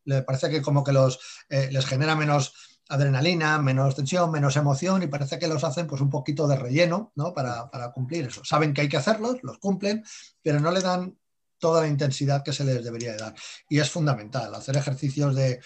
Le 0.03 0.23
parece 0.23 0.49
que 0.49 0.63
como 0.63 0.83
que 0.83 0.91
los, 0.91 1.19
eh, 1.47 1.69
les 1.71 1.85
genera 1.85 2.15
menos 2.15 2.81
adrenalina, 2.89 3.59
menos 3.59 3.95
tensión, 3.95 4.31
menos 4.31 4.57
emoción 4.57 5.03
y 5.03 5.07
parece 5.07 5.37
que 5.37 5.47
los 5.47 5.63
hacen 5.63 5.85
pues 5.85 6.01
un 6.01 6.09
poquito 6.09 6.47
de 6.47 6.55
relleno 6.55 7.11
¿no? 7.15 7.35
para, 7.35 7.69
para 7.69 7.91
cumplir 7.91 8.25
eso. 8.25 8.43
Saben 8.43 8.73
que 8.73 8.81
hay 8.81 8.89
que 8.89 8.97
hacerlos, 8.97 9.43
los 9.43 9.59
cumplen, 9.59 10.03
pero 10.41 10.59
no 10.59 10.71
le 10.71 10.81
dan 10.81 11.15
toda 11.63 11.81
la 11.81 11.87
intensidad 11.87 12.43
que 12.43 12.51
se 12.51 12.65
les 12.65 12.83
debería 12.83 13.15
dar. 13.15 13.33
Y 13.69 13.79
es 13.79 13.89
fundamental 13.89 14.53
hacer 14.53 14.75
ejercicios 14.75 15.33
de, 15.33 15.61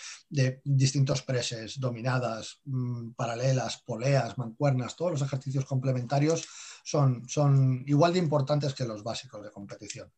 distintos 0.64 1.24
preses, 1.24 1.80
dominadas, 1.80 2.60
mm, 2.66 3.14
paralelas, 3.14 3.82
poleas, 3.84 4.38
mancuernas, 4.38 4.96
todos 4.96 5.14
los 5.14 5.22
ejercicios 5.24 5.66
complementarios 5.66 6.46
son, 6.88 7.28
son 7.28 7.84
igual 7.86 8.14
de 8.14 8.20
importantes 8.20 8.74
que 8.74 8.86
los 8.86 9.04
básicos 9.04 9.44
de 9.44 9.52
competición. 9.52 10.10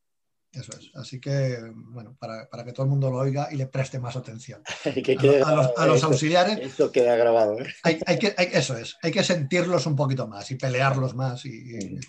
Eso 0.51 0.71
es. 0.77 0.91
Así 0.93 1.19
que, 1.19 1.57
bueno, 1.73 2.15
para, 2.19 2.47
que 2.63 2.73
todo 2.73 2.83
el 2.83 2.91
mundo 2.91 3.09
lo 3.09 3.17
oiga 3.17 3.49
y 3.51 3.55
le 3.55 3.65
preste 3.65 3.97
más 3.97 4.15
atención. 4.15 4.61
a, 5.77 5.85
los, 5.87 6.03
auxiliares. 6.03 6.59
Esto 6.59 6.91
queda 6.91 7.15
grabado. 7.15 7.59
¿eh? 7.59 7.65
Hay, 7.81 8.19
que, 8.19 8.35
eso 8.53 8.77
es. 8.77 8.97
Hay 9.01 9.11
que 9.11 9.23
sentirlos 9.23 9.87
un 9.87 9.95
poquito 9.95 10.27
más 10.27 10.51
y 10.51 10.55
pelearlos 10.55 11.15
más. 11.15 11.43
Y, 11.45 11.99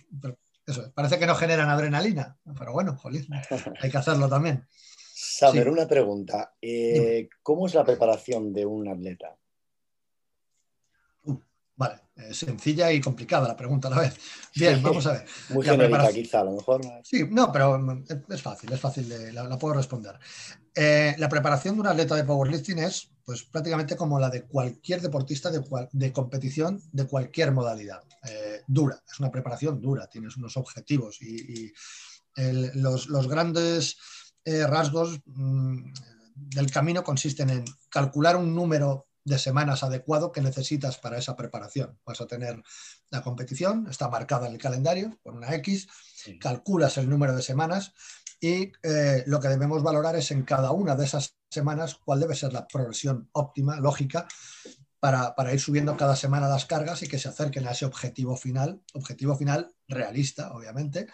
parece 0.94 1.18
que 1.18 1.26
no 1.26 1.34
generan 1.34 1.70
adrenalina, 1.70 2.38
pero 2.58 2.74
bueno, 2.74 2.98
hay 3.80 3.90
que 3.90 3.98
hacerlo 3.98 4.28
también. 4.28 4.66
Saber, 5.14 5.70
una 5.70 5.88
pregunta. 5.88 6.54
Eh, 6.60 7.30
¿Cómo 7.42 7.66
es 7.66 7.74
la 7.74 7.84
preparación 7.84 8.52
de 8.52 8.66
un 8.66 8.88
atleta? 8.88 9.39
Vale. 12.20 12.34
sencilla 12.34 12.92
y 12.92 13.00
complicada 13.00 13.48
la 13.48 13.56
pregunta 13.56 13.88
a 13.88 13.90
la 13.92 14.00
vez. 14.00 14.16
Bien, 14.54 14.82
vamos 14.82 15.06
a 15.06 15.12
ver. 15.12 15.26
Muy 15.50 15.64
genérica 15.64 16.12
quizá, 16.12 16.40
a 16.40 16.44
lo 16.44 16.52
mejor. 16.52 16.80
Sí, 17.02 17.26
no, 17.30 17.50
pero 17.52 17.78
mm, 17.78 18.04
es 18.28 18.42
fácil, 18.42 18.72
es 18.72 18.80
fácil, 18.80 19.08
de, 19.08 19.32
la, 19.32 19.58
puedo 19.58 19.74
responder. 19.74 20.18
Eh, 20.74 21.14
la 21.18 21.28
preparación 21.28 21.74
de 21.74 21.80
un 21.80 21.86
atleta 21.86 22.14
de 22.14 22.24
powerlifting 22.24 22.78
es 22.78 23.10
pues, 23.24 23.44
prácticamente 23.44 23.96
como 23.96 24.18
la 24.18 24.30
de 24.30 24.44
cualquier 24.44 25.00
deportista 25.00 25.50
de, 25.50 25.62
de 25.92 26.12
competición 26.12 26.80
de 26.92 27.06
cualquier 27.06 27.52
modalidad. 27.52 28.02
Eh, 28.28 28.62
dura, 28.66 29.02
es 29.10 29.18
una 29.18 29.30
preparación 29.30 29.80
dura, 29.80 30.06
tienes 30.06 30.36
unos 30.36 30.56
objetivos 30.56 31.20
y, 31.22 31.72
los, 32.74 33.08
los, 33.08 33.28
grandes 33.28 33.98
rasgos 34.46 35.20
mm, 35.26 35.92
del 36.34 36.70
camino 36.70 37.04
consisten 37.04 37.50
en 37.50 37.64
calcular 37.90 38.36
un 38.36 38.54
número 38.54 39.09
de 39.24 39.38
semanas 39.38 39.82
adecuado 39.82 40.32
que 40.32 40.40
necesitas 40.40 40.98
para 40.98 41.18
esa 41.18 41.36
preparación. 41.36 41.98
Vas 42.04 42.20
a 42.20 42.26
tener 42.26 42.62
la 43.10 43.22
competición, 43.22 43.86
está 43.88 44.08
marcada 44.08 44.46
en 44.46 44.54
el 44.54 44.58
calendario 44.58 45.18
con 45.22 45.36
una 45.36 45.54
X, 45.56 45.88
calculas 46.40 46.98
el 46.98 47.08
número 47.08 47.34
de 47.34 47.42
semanas 47.42 47.92
y 48.40 48.72
eh, 48.82 49.22
lo 49.26 49.40
que 49.40 49.48
debemos 49.48 49.82
valorar 49.82 50.16
es 50.16 50.30
en 50.30 50.42
cada 50.42 50.72
una 50.72 50.96
de 50.96 51.04
esas 51.04 51.36
semanas 51.50 51.98
cuál 52.04 52.20
debe 52.20 52.34
ser 52.34 52.52
la 52.52 52.66
progresión 52.66 53.28
óptima, 53.32 53.78
lógica, 53.80 54.26
para, 55.00 55.52
ir 55.52 55.60
subiendo 55.60 55.96
cada 55.96 56.14
semana 56.14 56.48
las 56.48 56.66
cargas 56.66 57.02
y 57.02 57.08
que 57.08 57.18
se 57.18 57.28
acerquen 57.28 57.66
a 57.66 57.72
ese 57.72 57.86
objetivo 57.86 58.36
final, 58.36 58.82
objetivo 58.92 59.34
final 59.34 59.74
realista, 59.88 60.52
obviamente, 60.52 61.08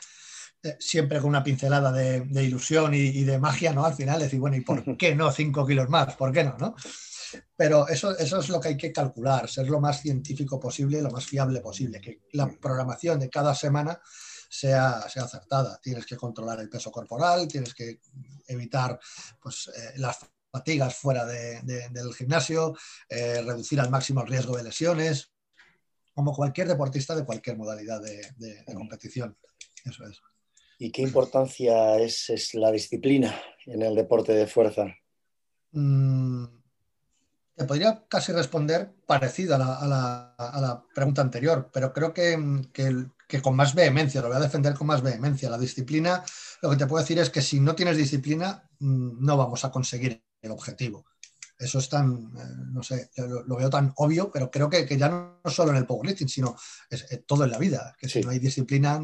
eh, 0.67 0.77
siempre 0.81 1.21
con 1.21 1.29
una 1.29 1.45
pincelada 1.45 1.93
de, 1.93 2.45
ilusión 2.45 2.95
y, 2.95 2.99
y, 2.99 3.25
de 3.25 3.39
magia, 3.39 3.73
¿no? 3.73 3.85
Al 3.85 3.95
final 3.95 4.21
decir, 4.21 4.41
bueno, 4.41 4.57
¿y 4.57 4.61
por 4.61 4.85
qué 4.97 5.15
no 5.15 5.31
5 5.31 5.67
kilos 5.67 5.89
más? 5.89 6.15
¿Por 6.17 6.33
qué 6.33 6.45
no? 6.45 6.57
¿no? 6.59 6.75
Pero 7.57 7.89
eso, 7.89 8.17
eso 8.17 8.41
es 8.41 8.49
lo 8.49 8.61
que 8.61 8.69
hay 8.69 8.77
que 8.77 8.93
calcular, 8.93 9.49
ser 9.49 9.69
lo 9.69 9.81
más 9.81 10.01
científico 10.01 10.61
posible, 10.61 11.03
lo 11.03 11.11
más 11.11 11.25
fiable 11.25 11.61
posible, 11.61 12.01
que 12.01 12.21
la 12.33 12.49
programación 12.49 13.19
de 13.19 13.31
cada 13.31 13.55
semana 13.55 14.01
sea, 14.49 15.09
sea 15.09 15.25
acertada. 15.25 15.79
Tienes 15.83 16.07
que 16.07 16.17
controlar 16.17 16.61
el 16.61 16.69
peso 16.69 16.91
corporal, 16.91 17.49
tienes 17.49 17.75
que 17.75 18.01
evitar 18.47 18.99
pues, 19.41 19.69
eh, 19.69 19.95
las 19.97 20.19
fatigas 20.51 20.95
fuera 20.95 21.25
del 21.27 22.15
gimnasio, 22.15 22.75
eh, 23.09 23.43
reducir 23.43 23.81
al 23.81 23.91
máximo 23.91 24.23
el 24.23 24.29
riesgo 24.29 24.57
de 24.57 24.65
lesiones, 24.65 25.33
como 26.15 26.33
cualquier 26.33 26.69
deportista 26.69 27.15
de 27.15 27.25
cualquier 27.25 27.59
modalidad 27.59 28.01
de, 28.01 28.65
competición. 28.75 29.37
Eso 29.85 30.07
es. 30.07 30.21
¿Y 30.79 30.91
qué 30.93 31.03
importancia 31.03 31.97
es, 31.97 32.55
la 32.55 32.71
disciplina 32.71 33.35
en 33.65 33.83
el 33.83 33.95
deporte 33.95 34.33
de 34.33 34.47
fuerza? 34.47 34.87
Mm, 35.73 36.45
te 37.55 37.65
podría 37.65 38.05
casi 38.09 38.33
responder 38.33 38.93
parecido 39.07 39.55
a 39.55 39.59
la, 39.59 40.85
pregunta 40.95 41.23
anterior, 41.23 41.71
pero 41.73 41.93
creo 41.93 42.13
que, 42.13 42.39
con 43.43 43.57
más 43.57 43.75
vehemencia, 43.75 44.21
lo 44.21 44.29
voy 44.29 44.37
a 44.37 44.41
defender 44.41 44.75
con 44.75 44.87
más 44.87 45.03
vehemencia. 45.03 45.49
La 45.49 45.59
disciplina, 45.59 46.23
lo 46.61 46.71
que 46.71 46.77
te 46.77 46.87
puedo 46.87 47.03
decir 47.03 47.19
es 47.19 47.31
que 47.31 47.41
si 47.41 47.59
no 47.59 47.75
tienes 47.75 47.97
disciplina, 47.97 48.69
mm, 48.79 49.25
no 49.25 49.37
vamos 49.37 49.65
a 49.65 49.71
conseguir 49.71 50.23
el 50.43 50.51
objetivo. 50.51 51.07
Eso 51.59 51.79
es 51.79 51.89
tan, 51.89 52.35
eh, 52.37 52.45
no 52.71 52.83
sé, 52.83 53.11
lo, 53.17 53.57
veo 53.57 53.71
tan 53.71 53.95
obvio, 53.97 54.31
pero 54.31 54.51
creo 54.51 54.69
que, 54.69 54.87
ya 54.99 55.09
no 55.09 55.41
solo 55.47 55.71
en 55.71 55.79
el 55.79 55.87
powerlifting, 55.87 56.29
sino 56.29 56.55
es, 56.91 57.07
todo 57.27 57.45
en 57.45 57.51
la 57.51 57.59
vida, 57.59 57.97
que 57.99 58.11
si 58.11 58.21
no 58.21 58.29
hay 58.29 58.39
disciplina, 58.39 59.01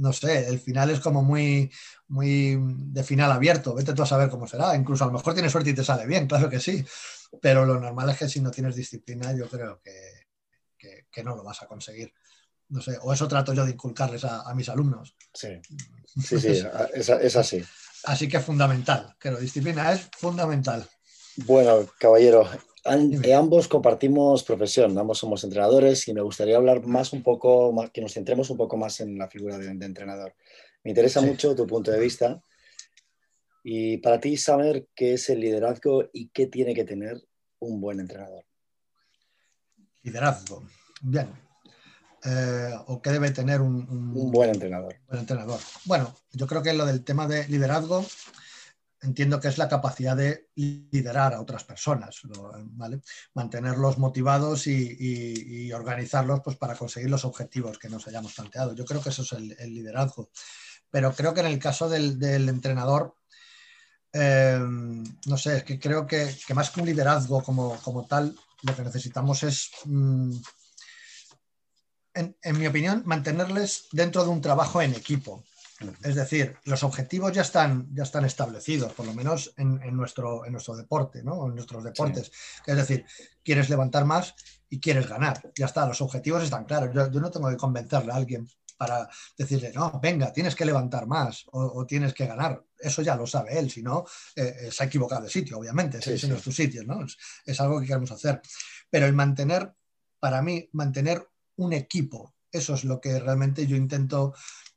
no 0.00 0.12
sé, 0.12 0.48
el 0.48 0.58
final 0.58 0.90
es 0.90 1.00
como 1.00 1.22
muy, 1.22 1.70
muy 2.08 2.58
de 2.60 3.04
final 3.04 3.30
abierto, 3.30 3.74
vete 3.74 3.92
tú 3.92 4.02
a 4.02 4.06
saber 4.06 4.28
cómo 4.28 4.46
será, 4.46 4.74
incluso 4.74 5.04
a 5.04 5.06
lo 5.06 5.12
mejor 5.12 5.34
tienes 5.34 5.52
suerte 5.52 5.70
y 5.70 5.74
te 5.74 5.84
sale 5.84 6.06
bien, 6.06 6.26
claro 6.26 6.48
que 6.48 6.60
sí, 6.60 6.84
pero 7.40 7.64
lo 7.64 7.78
normal 7.78 8.10
es 8.10 8.18
que 8.18 8.28
si 8.28 8.40
no 8.40 8.50
tienes 8.50 8.74
disciplina, 8.74 9.32
yo 9.32 9.48
creo 9.48 9.80
que, 9.82 11.22
no 11.22 11.36
lo 11.36 11.44
vas 11.44 11.62
a 11.62 11.66
conseguir. 11.66 12.12
No 12.70 12.80
sé, 12.80 12.96
o 13.02 13.12
eso 13.12 13.28
trato 13.28 13.52
yo 13.52 13.64
de 13.64 13.72
inculcarles 13.72 14.24
a, 14.24 14.54
mis 14.54 14.68
alumnos. 14.68 15.14
Sí, 15.34 15.48
sí, 16.06 16.40
sí, 16.40 16.62
es, 16.94 17.36
así. 17.36 17.62
Así 18.04 18.28
que 18.28 18.38
es 18.38 18.44
fundamental, 18.44 19.14
creo, 19.18 19.38
disciplina 19.38 19.92
es 19.92 20.08
fundamental. 20.16 20.88
Bueno, 21.36 21.86
caballero, 21.98 22.48
ambos 22.84 23.68
compartimos 23.68 24.42
profesión, 24.42 24.96
ambos 24.98 25.18
somos 25.18 25.44
entrenadores 25.44 26.06
y 26.08 26.14
me 26.14 26.22
gustaría 26.22 26.56
hablar 26.56 26.86
más 26.86 27.12
un 27.12 27.22
poco, 27.22 27.74
que 27.92 28.00
nos 28.00 28.14
centremos 28.14 28.50
un 28.50 28.56
poco 28.56 28.76
más 28.76 29.00
en 29.00 29.18
la 29.18 29.28
figura 29.28 29.58
de, 29.58 29.68
entrenador. 29.68 30.34
Me 30.84 30.90
interesa 30.90 31.20
mucho 31.20 31.54
tu 31.54 31.66
punto 31.66 31.90
de 31.90 32.00
vista 32.00 32.42
y 33.62 33.98
para 33.98 34.18
ti 34.18 34.36
saber 34.36 34.88
qué 34.94 35.14
es 35.14 35.28
el 35.28 35.40
liderazgo 35.40 36.08
y 36.12 36.28
qué 36.28 36.46
tiene 36.46 36.74
que 36.74 36.84
tener 36.84 37.22
un 37.58 37.80
buen 37.80 38.00
entrenador. 38.00 38.44
Liderazgo. 40.02 40.64
Bien. 41.02 41.28
Eh, 42.24 42.74
o 42.86 43.00
qué 43.00 43.10
debe 43.10 43.30
tener 43.30 43.60
un, 43.60 44.30
buen 44.30 44.50
entrenador. 44.50 44.96
buen 45.06 45.20
entrenador. 45.20 45.60
Bueno, 45.84 46.14
yo 46.32 46.46
creo 46.46 46.62
que 46.62 46.72
lo 46.72 46.86
del 46.86 47.04
tema 47.04 47.26
de 47.26 47.46
liderazgo 47.48 48.04
entiendo 49.02 49.40
que 49.40 49.48
es 49.48 49.58
la 49.58 49.68
capacidad 49.68 50.16
de 50.16 50.48
liderar 50.54 51.34
a 51.34 51.40
otras 51.40 51.64
personas, 51.64 52.20
¿vale? 52.72 53.00
mantenerlos 53.34 53.98
motivados 53.98 54.66
y, 54.66 55.72
organizarlos 55.72 56.40
pues, 56.44 56.56
para 56.56 56.74
conseguir 56.74 57.10
los 57.10 57.24
objetivos 57.24 57.78
que 57.78 57.88
nos 57.88 58.06
hayamos 58.06 58.34
planteado. 58.34 58.74
Yo 58.74 58.84
creo 58.84 59.02
que 59.02 59.08
eso 59.10 59.22
es 59.22 59.32
el, 59.32 59.74
liderazgo. 59.74 60.30
Pero 60.90 61.12
creo 61.12 61.32
que 61.32 61.40
en 61.40 61.46
el 61.46 61.58
caso 61.58 61.88
del 61.88 62.48
entrenador 62.48 63.14
Em, 64.12 65.04
no 65.26 65.36
sé, 65.36 65.58
es 65.58 65.64
que 65.64 65.78
creo 65.78 66.06
que, 66.06 66.34
más 66.54 66.70
que 66.70 66.80
un 66.80 66.86
liderazgo 66.86 67.42
como, 67.42 68.06
tal, 68.08 68.36
lo 68.62 68.74
que 68.74 68.82
necesitamos 68.82 69.42
es, 69.44 69.70
mm, 69.84 70.32
en, 72.14 72.58
mi 72.58 72.66
opinión, 72.66 73.02
mantenerles 73.06 73.86
dentro 73.92 74.24
de 74.24 74.30
un 74.30 74.40
trabajo 74.40 74.82
en 74.82 74.94
equipo. 74.94 75.44
Es 76.02 76.14
decir, 76.14 76.56
los 76.64 76.82
objetivos 76.82 77.32
ya 77.32 77.42
están, 77.42 77.88
ya 77.94 78.02
están 78.02 78.24
establecidos, 78.24 78.92
por 78.92 79.06
lo 79.06 79.14
menos 79.14 79.54
en, 79.56 79.78
nuestro, 79.96 80.44
en 80.44 80.52
nuestro 80.52 80.76
deporte, 80.76 81.22
¿no? 81.22 81.46
en 81.46 81.54
nuestros 81.54 81.82
deportes. 81.82 82.30
Es 82.66 82.76
decir, 82.76 83.06
quieres 83.42 83.70
levantar 83.70 84.04
más 84.04 84.34
y 84.68 84.78
quieres 84.78 85.08
ganar. 85.08 85.40
Ya 85.56 85.66
está, 85.66 85.86
los 85.86 86.00
objetivos 86.02 86.42
están 86.42 86.64
claros. 86.64 86.94
Yo, 86.94 87.10
yo 87.10 87.20
no 87.20 87.30
tengo 87.30 87.48
que 87.48 87.56
convencerle 87.56 88.12
a 88.12 88.16
alguien 88.16 88.46
para 88.80 89.06
decirle, 89.36 89.72
no, 89.74 90.00
venga, 90.02 90.32
tienes 90.32 90.54
que 90.54 90.64
levantar 90.64 91.06
más 91.06 91.44
o, 91.52 91.84
tienes 91.84 92.14
que 92.14 92.26
ganar. 92.26 92.64
Eso 92.78 93.02
ya 93.02 93.14
lo 93.14 93.26
sabe 93.26 93.58
él, 93.58 93.70
si 93.70 93.82
no, 93.82 94.06
eh, 94.34 94.54
eh, 94.58 94.70
se 94.72 94.82
ha 94.82 94.86
equivocado 94.86 95.24
de 95.24 95.28
sitio, 95.28 95.58
obviamente, 95.58 95.98
ese 95.98 96.26
no 96.26 96.36
es 96.36 96.42
tu 96.42 96.50
sitio, 96.50 96.82
¿no? 96.84 97.04
Es, 97.44 97.60
algo 97.60 97.78
que 97.78 97.86
queremos 97.86 98.10
hacer. 98.10 98.40
Pero 98.88 99.04
el 99.04 99.12
mantener, 99.12 99.74
para 100.18 100.40
mí, 100.40 100.66
mantener 100.72 101.28
un 101.56 101.74
equipo, 101.74 102.34
eso 102.50 102.72
es 102.72 102.84
lo 102.84 103.02
que 103.02 103.20
realmente 103.20 103.66
yo 103.66 103.76
intento 103.76 104.32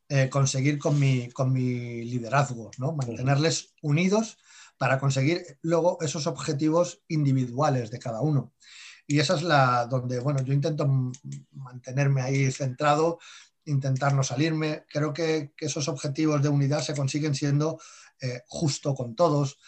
eh, 0.10 0.30
conseguir 0.30 0.78
con 0.78 1.00
mi, 1.00 1.30
con 1.30 1.52
mi 1.52 2.04
liderazgo, 2.04 2.72
¿no? 2.78 2.94
Mantenerles 2.94 3.74
unidos 3.82 4.38
para 4.78 5.00
conseguir 5.00 5.44
luego 5.62 5.98
esos 6.02 6.28
objetivos 6.28 7.02
individuales 7.08 7.90
de 7.92 8.00
cada 8.00 8.22
uno. 8.22 8.54
Y 9.08 9.20
esa 9.20 9.36
es 9.36 9.44
la 9.44 9.86
donde, 9.86 10.20
bueno, 10.20 10.42
yo 10.44 10.54
intento 10.54 10.88
mantenerme 11.52 12.22
ahí 12.22 12.52
centrado 12.52 13.20
intentar 13.66 14.14
no 14.14 14.24
salirme. 14.24 14.86
Creo 14.90 15.14
que, 15.14 15.54
esos 15.58 15.88
objetivos 15.88 16.42
de 16.42 16.50
unidad 16.50 16.82
se 16.82 16.96
consiguen 16.96 17.36
siendo 17.36 17.80
eh, 18.20 18.42
justo 18.48 18.94
con 18.94 19.16
todos, 19.16 19.60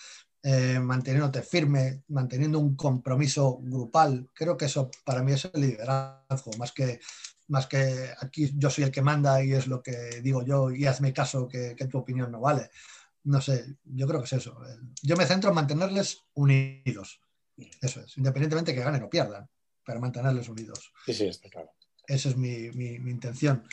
eh, 0.43 0.80
manteniéndote 0.80 1.41
firme, 1.41 2.04
manteniendo 2.10 2.60
un 2.60 2.76
compromiso 2.76 3.58
grupal. 3.62 4.30
Creo 4.34 4.58
que 4.58 4.65
eso 4.65 4.91
para 5.04 5.24
mí 5.24 5.34
es 5.34 5.50
el 5.54 5.62
liderazgo, 5.62 6.52
más 6.58 6.71
que, 6.71 7.00
más 7.47 7.67
que 7.67 8.10
aquí 8.19 8.51
yo 8.55 8.69
soy 8.69 8.86
el 8.86 8.91
que 8.91 9.01
manda 9.01 9.43
y 9.43 9.53
es 9.53 9.67
lo 9.67 9.81
que 9.81 10.21
digo 10.21 10.43
yo 10.43 10.71
y 10.71 10.86
hazme 10.86 11.13
caso 11.13 11.47
que, 11.47 11.75
tu 11.89 11.99
opinión 11.99 12.31
no 12.31 12.39
vale. 12.39 12.69
No 13.23 13.41
sé, 13.41 13.75
yo 13.84 14.08
creo 14.08 14.19
que 14.19 14.25
es 14.25 14.34
eso. 14.34 14.58
Yo 15.01 15.15
me 15.15 15.25
centro 15.25 15.49
en 15.49 15.55
mantenerles 15.55 16.23
unidos. 16.36 17.19
Eso 17.81 18.01
es, 18.01 18.17
independientemente 18.17 18.73
que 18.73 18.81
ganen 18.81 19.03
o 19.03 19.10
pierdan, 19.10 19.47
pero 19.86 19.99
mantenerles 19.99 20.49
unidos. 20.49 20.91
Sí, 21.05 21.13
sí, 21.13 21.27
está 21.27 21.49
claro. 21.49 21.71
Esa 22.08 22.29
es 22.29 22.38
mi, 22.38 22.69
mi 22.71 23.10
intención. 23.10 23.63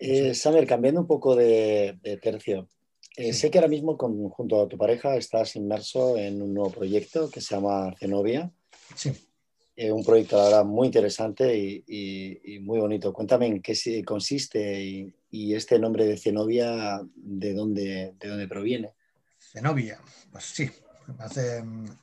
Eh, 0.00 0.32
cambiando 0.66 1.02
un 1.02 1.06
poco 1.06 1.36
de, 1.36 1.98
tercio, 2.22 2.68
eh, 3.16 3.34
sé 3.34 3.50
que 3.50 3.58
ahora 3.58 3.68
mismo 3.68 3.98
junto 3.98 4.62
a 4.62 4.68
tu 4.68 4.78
pareja 4.78 5.16
estás 5.16 5.56
inmerso 5.56 6.16
en 6.16 6.40
un 6.40 6.54
nuevo 6.54 6.70
proyecto 6.70 7.30
que 7.30 7.42
se 7.42 7.54
llama 7.54 7.94
Zenobia. 7.98 8.50
Sí. 8.94 9.12
Eh, 9.82 9.90
un 9.90 10.04
proyecto, 10.04 10.36
la 10.36 10.44
verdad, 10.44 10.64
muy 10.66 10.88
interesante 10.88 11.56
y, 11.56 12.58
muy 12.60 12.78
bonito. 12.78 13.14
Cuéntame 13.14 13.46
en 13.46 13.62
qué 13.62 14.04
consiste 14.04 15.14
y, 15.30 15.54
este 15.54 15.78
nombre 15.78 16.04
de 16.04 16.18
Zenobia, 16.18 17.00
¿de 17.14 17.54
dónde, 17.54 18.14
de 18.20 18.28
dónde 18.28 18.46
proviene? 18.46 18.92
Zenobia, 19.38 19.98
pues 20.30 20.44
sí. 20.44 20.70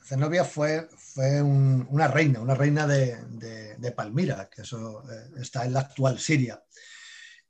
Zenobia 0.04 0.44
fue, 0.44 0.88
una 1.18 2.08
reina, 2.08 2.40
una 2.40 2.56
reina 2.56 2.88
de, 2.88 3.94
Palmira, 3.96 4.50
que 4.50 4.64
eso 4.64 5.04
está 5.40 5.64
en 5.64 5.74
la 5.74 5.82
actual 5.82 6.18
Siria 6.18 6.60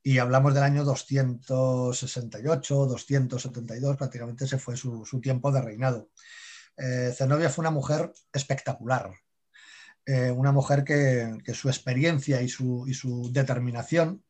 y 0.03 0.17
hablamos 0.17 0.53
del 0.53 0.63
año 0.63 0.83
268, 0.83 2.85
272, 2.85 3.95
prácticamente 3.95 4.43
ese 4.43 4.57
fue 4.57 4.75
su, 4.75 5.05
tiempo 5.21 5.53
de 5.53 5.61
reinado. 5.61 6.09
Eh, 6.75 7.13
Zenobia 7.15 7.49
fue 7.49 7.61
una 7.61 7.71
mujer 7.71 8.11
espectacular. 8.33 9.09
Eh, 10.07 10.31
una 10.31 10.53
mujer 10.53 10.85
que, 10.85 11.53
su 11.53 11.67
experiencia 11.67 12.41
y 12.41 12.47
su, 12.47 13.29
determinación 13.33 14.23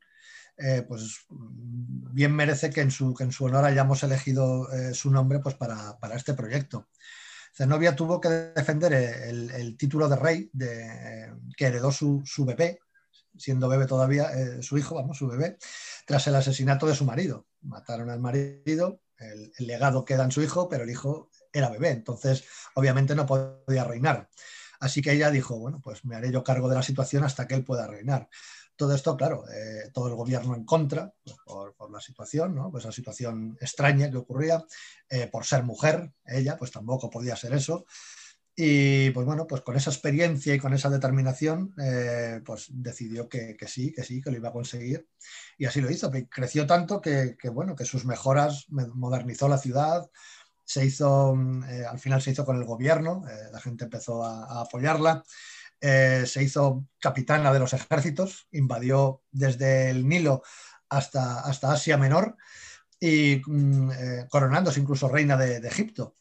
eh, 0.57 0.81
pues 0.81 1.27
bien 1.29 2.35
merece 2.35 2.71
que 2.71 2.81
en 2.81 2.89
su, 2.89 3.13
en 3.19 3.31
su 3.31 3.45
honor 3.45 3.63
hayamos 3.65 4.01
elegido 4.01 4.73
eh, 4.73 4.95
su 4.95 5.11
nombre 5.11 5.37
pues 5.37 5.53
para, 5.53 5.95
este 6.15 6.33
proyecto. 6.33 6.89
Zenobia 7.55 7.95
tuvo 7.95 8.19
que 8.19 8.29
defender 8.29 8.91
el, 8.93 9.77
título 9.77 10.09
de 10.09 10.15
rey 10.15 10.51
que 11.55 11.65
heredó 11.67 11.91
su, 11.91 12.23
bebé, 12.39 12.79
siendo 13.37 13.69
bebé 13.69 13.85
todavía, 13.85 14.31
su 14.63 14.79
hijo, 14.79 14.95
vamos, 14.95 15.19
su 15.19 15.27
bebé, 15.27 15.57
tras 16.07 16.25
el 16.25 16.35
asesinato 16.35 16.87
de 16.87 16.95
su 16.95 17.05
marido. 17.05 17.45
Mataron 17.61 18.09
al 18.09 18.19
marido, 18.19 19.01
el, 19.19 19.51
el 19.57 19.67
legado 19.67 20.05
queda 20.05 20.23
en 20.23 20.31
su 20.31 20.41
hijo, 20.41 20.69
pero 20.69 20.85
el 20.85 20.89
hijo 20.89 21.29
era 21.51 21.69
bebé, 21.69 21.91
entonces 21.91 22.45
obviamente 22.73 23.15
no 23.15 23.25
podía 23.27 23.83
reinar. 23.83 24.27
Así 24.79 25.01
que 25.01 25.11
ella 25.11 25.31
dijo, 25.31 25.57
bueno, 25.57 25.81
pues 25.83 26.05
me 26.05 26.15
haré 26.15 26.31
yo 26.31 26.43
cargo 26.43 26.69
de 26.69 26.75
la 26.75 26.83
situación 26.83 27.23
hasta 27.23 27.47
que 27.47 27.55
él 27.55 27.63
pueda 27.63 27.87
reinar. 27.87 28.29
Todo 28.75 28.93
esto, 28.93 29.17
claro, 29.17 29.43
eh, 29.49 29.89
todo 29.91 30.07
el 30.07 30.15
gobierno 30.15 30.53
en 30.53 30.63
contra 30.63 31.11
pues, 31.23 31.35
por, 31.75 31.91
la 31.91 31.99
situación, 31.99 32.53
¿no? 32.53 32.69
pues 32.69 32.85
la 32.85 32.91
situación 32.91 33.57
extraña 33.59 34.11
que 34.11 34.17
ocurría, 34.17 34.63
eh, 35.09 35.27
por 35.31 35.45
ser 35.45 35.63
mujer, 35.63 36.13
ella, 36.25 36.57
pues 36.57 36.71
tampoco 36.71 37.09
podía 37.09 37.35
ser 37.35 37.53
eso. 37.53 37.85
Y 38.59 39.11
pues 39.11 39.23
bueno, 39.23 39.45
pues 39.45 39.61
con 39.61 39.75
esa 39.75 39.91
experiencia 39.91 40.51
y 40.55 40.57
con 40.57 40.73
esa 40.73 40.89
determinación, 40.89 41.75
eh, 41.79 42.41
pues 42.43 42.65
decidió 42.71 43.29
que, 43.29 43.55
sí, 43.67 43.93
que 43.93 44.03
sí, 44.03 44.19
que 44.19 44.31
lo 44.31 44.37
iba 44.37 44.49
a 44.49 44.53
conseguir. 44.53 45.07
Y 45.59 45.65
así 45.65 45.79
lo 45.79 45.91
hizo. 45.91 46.09
Creció 46.27 46.65
tanto 46.65 46.99
que, 46.99 47.37
bueno, 47.53 47.75
que 47.75 47.85
sus 47.85 48.03
mejoras 48.03 48.65
modernizó 48.69 49.47
la 49.47 49.59
ciudad, 49.59 50.09
se 50.67 50.85
hizo, 50.85 51.33
al 51.89 51.97
final 51.97 52.21
se 52.21 52.31
hizo 52.31 52.45
con 52.45 52.57
el 52.57 52.65
gobierno, 52.65 53.23
la 53.53 53.59
gente 53.61 53.85
empezó 53.85 54.25
a 54.25 54.61
apoyarla. 54.61 55.23
Eh, 55.79 56.23
se 56.25 56.43
hizo 56.43 56.87
capitana 56.99 57.53
de 57.53 57.59
los 57.59 57.73
ejércitos, 57.73 58.47
invadió 58.51 59.21
desde 59.31 59.91
el 59.91 60.07
Nilo 60.07 60.41
hasta, 60.89 61.41
hasta 61.41 61.71
Asia 61.71 61.97
Menor 61.97 62.35
y 62.99 63.41
mm, 63.45 63.91
eh, 63.91 64.27
coronándose 64.29 64.79
incluso 64.79 65.07
reina 65.07 65.37
de, 65.37 65.57
Egipto, 65.67 66.15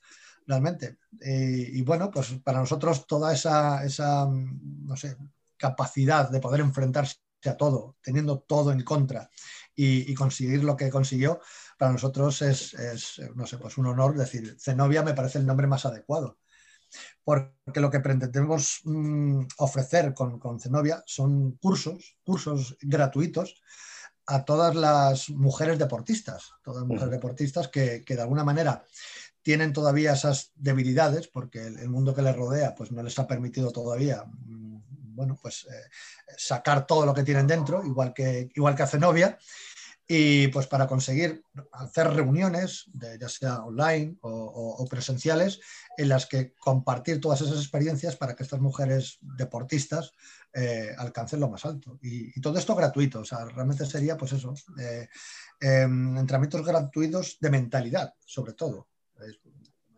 realmente. 0.46 0.98
Y, 1.20 1.80
bueno, 1.82 2.10
pues 2.10 2.34
para 2.44 2.58
nosotros 2.58 3.06
toda 3.06 3.32
esa, 3.32 3.82
esa 3.84 4.26
mm, 4.26 4.86
no 4.86 4.96
sé, 4.96 5.16
capacidad 5.56 6.28
de 6.28 6.40
poder 6.40 6.60
enfrentarse 6.60 7.16
a 7.46 7.56
todo, 7.56 7.96
teniendo 8.02 8.40
todo 8.40 8.72
en 8.72 8.82
contra 8.82 9.30
y, 9.74 10.12
conseguir 10.14 10.64
lo 10.64 10.76
que 10.76 10.90
consiguió, 10.90 11.40
para 11.76 11.92
nosotros 11.92 12.42
es, 12.42 12.74
es, 12.74 13.20
no 13.34 13.46
sé, 13.46 13.58
pues 13.58 13.78
un 13.78 13.86
honor 13.86 14.16
decir, 14.16 14.56
Zenobia 14.58 15.02
me 15.02 15.14
parece 15.14 15.38
el 15.38 15.46
nombre 15.46 15.66
más 15.66 15.84
adecuado. 15.84 16.38
Porque 17.24 17.80
lo 17.80 17.90
que 17.90 18.00
pretendemos 18.00 18.80
mm, 18.84 19.42
ofrecer 19.58 20.14
con, 20.14 20.38
con 20.38 20.60
Zenobia 20.60 21.02
son 21.06 21.52
cursos, 21.56 22.16
cursos 22.24 22.76
gratuitos 22.80 23.60
a 24.26 24.44
todas 24.44 24.74
las 24.74 25.30
mujeres 25.30 25.78
deportistas, 25.78 26.52
todas 26.62 26.82
las 26.82 26.88
mujeres 26.88 27.10
deportistas 27.10 27.68
que, 27.68 28.02
de 28.06 28.20
alguna 28.20 28.44
manera 28.44 28.84
tienen 29.42 29.72
todavía 29.72 30.14
esas 30.14 30.50
debilidades 30.56 31.28
porque 31.28 31.64
el, 31.64 31.88
mundo 31.88 32.12
que 32.12 32.22
les 32.22 32.34
rodea 32.34 32.74
pues 32.74 32.90
no 32.90 33.00
les 33.04 33.16
ha 33.20 33.28
permitido 33.28 33.70
todavía 33.70 34.24
mm, 34.24 34.76
bueno, 35.16 35.38
pues, 35.40 35.66
eh, 35.70 35.88
sacar 36.36 36.86
todo 36.86 37.06
lo 37.06 37.14
que 37.14 37.24
tienen 37.24 37.46
dentro, 37.46 37.82
igual 37.84 38.12
que, 38.12 38.50
igual 38.54 38.76
que 38.76 38.82
a 38.82 38.86
Zenobia, 38.86 39.38
y 40.08 40.48
pues 40.48 40.66
para 40.68 40.86
conseguir 40.86 41.42
hacer 41.72 42.08
reuniones, 42.08 42.84
ya 43.20 43.28
sea 43.28 43.64
online 43.64 44.16
o, 44.20 44.86
presenciales, 44.88 45.60
en 45.96 46.08
las 46.08 46.26
que 46.26 46.52
compartir 46.54 47.20
todas 47.20 47.40
esas 47.40 47.58
experiencias 47.58 48.16
para 48.16 48.36
que 48.36 48.44
estas 48.44 48.60
mujeres 48.60 49.18
deportistas 49.20 50.12
eh, 50.52 50.94
alcancen 50.96 51.40
lo 51.40 51.48
más 51.48 51.64
alto. 51.64 51.98
Y, 52.02 52.40
todo 52.40 52.58
esto 52.58 52.76
gratuito, 52.76 53.20
o 53.20 53.24
sea, 53.24 53.44
realmente 53.46 53.84
sería 53.84 54.16
pues 54.16 54.32
eso, 54.32 54.54
eh, 54.78 55.08
em, 55.60 56.16
entrenamientos 56.16 56.64
gratuitos 56.64 57.38
de 57.40 57.50
mentalidad, 57.50 58.14
sobre 58.24 58.52
todo 58.52 58.88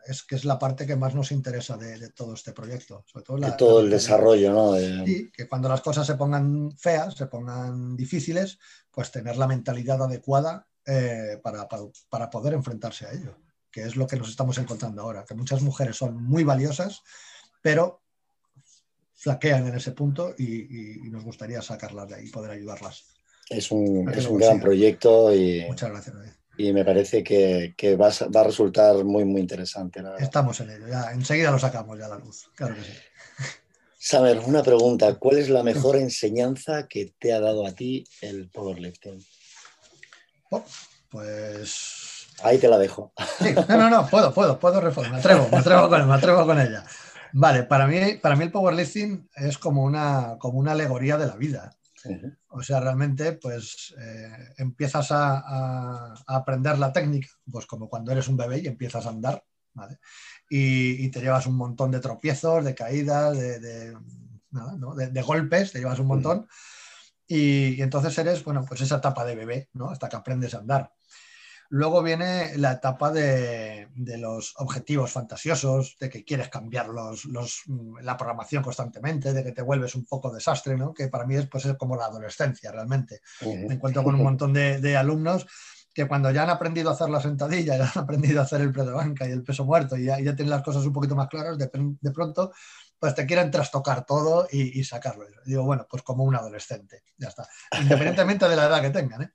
es 0.09 0.23
que 0.23 0.37
es 0.37 0.47
la 0.47 0.59
parte 0.59 0.87
que 0.87 0.97
más 0.97 1.15
nos 1.15 1.33
interesa 1.33 1.77
de, 1.77 2.09
todo 2.11 2.33
este 2.33 2.53
proyecto. 2.53 3.05
Sobre 3.07 3.25
todo 3.25 3.37
de 3.37 3.53
todo 3.53 3.81
el 3.81 3.91
desarrollo, 3.91 4.53
¿no? 4.53 5.05
Sí, 5.05 5.31
que 5.31 5.47
cuando 5.47 5.69
las 5.69 5.83
cosas 5.83 6.07
se 6.07 6.15
pongan 6.15 6.73
feas, 6.79 7.15
se 7.15 7.27
pongan 7.27 7.95
difíciles, 7.95 8.59
pues 8.91 9.11
tener 9.11 9.37
la 9.37 9.47
mentalidad 9.47 10.03
adecuada 10.03 10.67
eh, 10.87 11.39
para, 11.43 11.69
para, 11.69 12.31
poder 12.31 12.55
enfrentarse 12.55 13.07
a 13.07 13.13
ello, 13.13 13.37
que 13.71 13.83
es 13.83 13.97
lo 13.97 14.07
que 14.07 14.17
nos 14.17 14.31
estamos 14.31 14.57
encontrando 14.57 15.03
ahora, 15.03 15.27
que 15.27 15.35
muchas 15.35 15.61
mujeres 15.61 15.97
son 15.97 16.23
muy 16.23 16.43
valiosas, 16.43 17.03
pero 17.61 18.01
flaquean 19.13 19.67
en 19.67 19.75
ese 19.75 19.93
punto 19.93 20.35
y, 20.39 21.01
nos 21.11 21.23
gustaría 21.23 21.61
sacarlas 21.61 22.09
de 22.09 22.15
ahí 22.15 22.27
y 22.29 22.31
poder 22.31 22.53
ayudarlas. 22.53 23.05
Es 23.51 23.71
un, 23.71 24.09
es 24.15 24.27
un 24.27 24.39
gran 24.39 24.59
proyecto 24.59 25.35
y... 25.35 25.67
Muchas 25.67 25.91
gracias, 25.91 26.17
y 26.59 26.73
me 26.73 26.85
parece 26.85 27.23
que, 27.23 27.97
va, 27.97 28.09
a, 28.09 28.45
resultar 28.45 29.05
muy, 29.05 29.25
muy 29.25 29.41
interesante. 29.41 30.03
Estamos 30.19 30.61
en 30.61 30.71
ello, 30.71 30.89
ya 30.89 31.13
enseguida 31.13 31.53
lo 31.53 31.59
sacamos 31.59 31.97
ya 31.97 32.07
a 32.07 32.09
la 32.09 32.19
luz, 32.19 32.51
claro 32.55 32.75
que 32.75 32.83
sí. 32.83 32.93
Saber, 33.97 34.41
una 34.45 34.63
pregunta, 34.63 35.15
¿cuál 35.15 35.39
es 35.39 35.49
la 35.49 35.63
mejor 35.63 35.97
enseñanza 35.97 36.89
que 36.89 37.15
te 37.19 37.33
ha 37.33 37.41
dado 37.41 37.67
a 37.67 37.73
ti 37.73 38.05
el 38.21 38.49
powerlifting? 38.49 39.25
Oh, 40.51 40.65
pues... 41.11 42.27
Ahí 42.43 42.59
te 42.59 42.69
la 42.69 42.79
dejo. 42.79 43.13
no, 43.69 43.77
no, 43.77 43.91
no, 43.91 44.07
puedo, 44.09 44.33
puedo, 44.33 44.59
puedo 44.59 44.81
responder, 44.81 45.13
me 45.13 45.19
atrevo, 45.19 45.49
me 45.51 45.59
atrevo 45.59 45.89
con, 45.89 46.09
me 46.09 46.15
atrevo 46.15 46.47
con 46.47 46.61
ella. 46.61 46.85
Vale, 47.33 47.65
para 47.65 47.87
mí, 47.87 48.15
para 48.21 48.37
mí 48.37 48.45
el 48.45 48.53
powerlifting 48.53 49.29
es 49.37 49.59
como 49.59 49.85
una, 49.85 50.37
como 50.39 50.59
una 50.59 50.73
alegoría 50.73 51.17
de 51.17 51.27
la 51.27 51.37
vida. 51.37 51.78
O 52.49 52.63
sea, 52.63 52.81
realmente, 52.81 53.33
pues 53.33 53.95
eh, 53.99 54.55
empiezas 54.59 55.09
a, 55.11 56.15
aprender 56.27 56.79
la 56.79 56.93
técnica, 56.93 57.29
pues 57.51 57.67
como 57.67 57.89
cuando 57.89 58.13
eres 58.13 58.29
un 58.29 58.37
bebé 58.37 58.61
y 58.61 58.67
empiezas 58.67 59.07
a 59.07 59.11
andar, 59.11 59.45
¿vale? 59.75 59.99
Y, 60.49 61.09
te 61.11 61.21
llevas 61.21 61.47
un 61.47 61.57
montón 61.57 61.91
de 61.91 62.01
tropiezos, 62.01 62.65
de 62.65 62.75
caídas, 62.75 63.37
de, 63.39 63.95
golpes, 65.23 65.73
te 65.73 65.79
llevas 65.79 65.99
un 65.99 66.07
montón. 66.07 66.47
Y, 67.27 67.77
y, 67.77 67.83
entonces 67.83 68.17
eres, 68.19 68.43
bueno, 68.45 68.65
pues 68.67 68.81
esa 68.81 68.97
etapa 68.97 69.25
de 69.25 69.35
bebé, 69.35 69.69
¿no? 69.75 69.91
Hasta 69.91 70.09
que 70.09 70.17
aprendes 70.17 70.55
a 70.55 70.59
andar. 70.59 70.93
Luego 71.71 72.03
viene 72.03 72.57
la 72.57 72.73
etapa 72.73 73.11
de, 73.11 73.89
los 73.95 74.55
objetivos 74.57 75.13
fantasiosos, 75.13 75.97
de 76.01 76.09
que 76.09 76.25
quieres 76.25 76.49
cambiar 76.49 76.89
los, 76.89 77.27
mm, 77.67 77.99
la 78.01 78.17
programación 78.17 78.63
constantemente, 78.63 79.35
de 79.35 79.45
que 79.45 79.53
te 79.53 79.61
vuelves 79.61 79.95
un 79.95 80.07
poco 80.07 80.33
desastre, 80.33 80.77
¿no? 80.77 80.95
que 80.95 81.09
para 81.09 81.27
mí 81.27 81.37
es, 81.37 81.47
pues, 81.47 81.67
como 81.79 81.97
la 81.97 82.07
adolescencia 82.07 82.73
realmente. 82.73 83.21
Me 83.43 83.75
encuentro 83.75 84.03
con 84.03 84.15
un 84.15 84.23
montón 84.23 84.53
de, 84.55 84.97
alumnos 84.97 85.47
que 85.93 86.09
cuando 86.09 86.31
ya 86.31 86.45
han 86.45 86.51
aprendido 86.51 86.91
a 86.91 86.95
hacer 86.95 87.11
la 87.11 87.21
sentadilla, 87.21 87.77
ya 87.79 87.91
han 87.95 88.03
aprendido 88.03 88.41
a 88.41 88.45
hacer 88.45 88.63
el 88.63 88.73
de 88.73 88.91
banca 88.91 89.29
y 89.29 89.33
el 89.33 89.45
peso 89.45 89.65
muerto 89.65 89.97
y 89.97 90.05
ya, 90.05 90.17
tienen 90.17 90.51
las 90.51 90.63
cosas 90.63 90.87
un 90.87 90.93
poquito 90.93 91.15
más 91.15 91.29
claras, 91.29 91.59
de, 91.59 91.69
pronto 92.13 92.53
pues 92.99 93.15
te 93.15 93.27
quieren 93.27 93.51
trastocar 93.51 94.05
todo 94.05 94.49
y, 94.51 94.83
sacarlo. 94.85 95.25
digo, 95.45 95.65
bueno, 95.65 95.87
pues 95.89 96.03
como 96.03 96.25
un 96.25 96.35
adolescente, 96.35 97.03
ya 97.17 97.29
está, 97.29 97.47
independientemente 97.81 98.49
de 98.49 98.57
la 98.57 98.67
edad 98.67 98.81
que 98.81 98.91
tengan. 98.91 99.23
¿eh? 99.23 99.31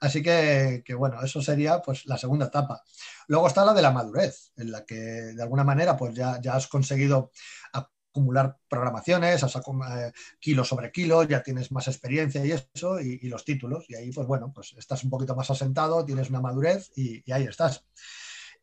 Así 0.00 0.22
que, 0.22 0.82
bueno, 0.96 1.22
eso 1.22 1.40
sería 1.40 1.80
pues 1.80 2.06
la 2.06 2.18
segunda 2.18 2.46
etapa. 2.46 2.82
Luego 3.28 3.46
está 3.46 3.64
la 3.64 3.72
de 3.72 3.82
la 3.82 3.92
madurez, 3.92 4.52
en 4.56 4.70
la 4.70 4.84
que 4.84 4.94
de 4.94 5.42
alguna 5.42 5.64
manera 5.64 5.96
pues 5.96 6.14
ya, 6.14 6.40
ya 6.40 6.54
has 6.54 6.66
conseguido 6.66 7.30
acumular 7.72 8.58
programaciones, 8.68 9.42
has 9.42 9.56
eh, 9.56 10.12
kilo 10.40 10.64
sobre 10.64 10.90
kilo, 10.90 11.22
ya 11.24 11.42
tienes 11.42 11.70
más 11.72 11.88
experiencia 11.88 12.44
y 12.44 12.52
eso, 12.52 13.00
y, 13.00 13.28
los 13.28 13.44
títulos. 13.44 13.84
Y 13.88 13.94
ahí, 13.94 14.10
pues 14.10 14.26
bueno, 14.26 14.52
pues 14.54 14.74
estás 14.76 15.04
un 15.04 15.10
poquito 15.10 15.34
más 15.34 15.50
asentado, 15.50 16.04
tienes 16.04 16.30
una 16.30 16.40
madurez 16.40 16.90
y, 16.96 17.30
ahí 17.30 17.44
estás. 17.44 17.84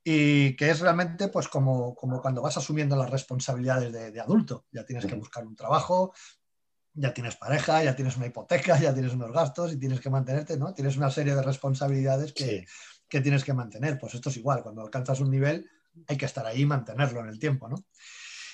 Y 0.04 0.56
que 0.58 0.70
es 0.70 0.82
realmente 0.82 1.30
pues 1.30 1.48
como, 1.48 1.96
como 1.96 2.22
cuando 2.22 2.42
vas 2.42 2.58
asumiendo 2.58 2.96
las 2.98 3.10
responsabilidades 3.10 3.92
de, 3.94 4.12
de 4.12 4.20
adulto. 4.20 4.66
Ya 4.72 4.86
tienes 4.86 5.06
que 5.06 5.16
buscar 5.16 5.46
un 5.46 5.56
trabajo, 5.56 6.14
ya 6.94 7.14
tienes 7.14 7.36
pareja, 7.36 7.84
ya 7.84 7.96
tienes 7.96 8.18
una 8.18 8.28
hipoteca, 8.28 8.80
ya 8.80 8.94
tienes 8.94 9.14
unos 9.14 9.32
gastos 9.32 9.74
y 9.74 9.78
tienes 9.78 10.00
que 10.00 10.10
mantenerte, 10.10 10.58
¿no? 10.58 10.74
Tienes 10.74 10.98
una 10.98 11.10
serie 11.10 11.36
de 11.36 11.42
responsabilidades 11.42 12.34
que, 12.34 12.66
tienes 13.10 13.44
que 13.44 13.54
mantener. 13.54 14.00
Pues 14.00 14.16
esto 14.16 14.30
es 14.30 14.38
igual, 14.38 14.64
cuando 14.64 14.82
alcanzas 14.82 15.20
un 15.20 15.30
nivel 15.30 15.70
hay 16.08 16.18
que 16.18 16.26
estar 16.26 16.46
ahí 16.46 16.62
y 16.62 16.66
mantenerlo 16.66 17.20
en 17.20 17.28
el 17.28 17.40
tiempo, 17.40 17.68
¿no? 17.70 17.76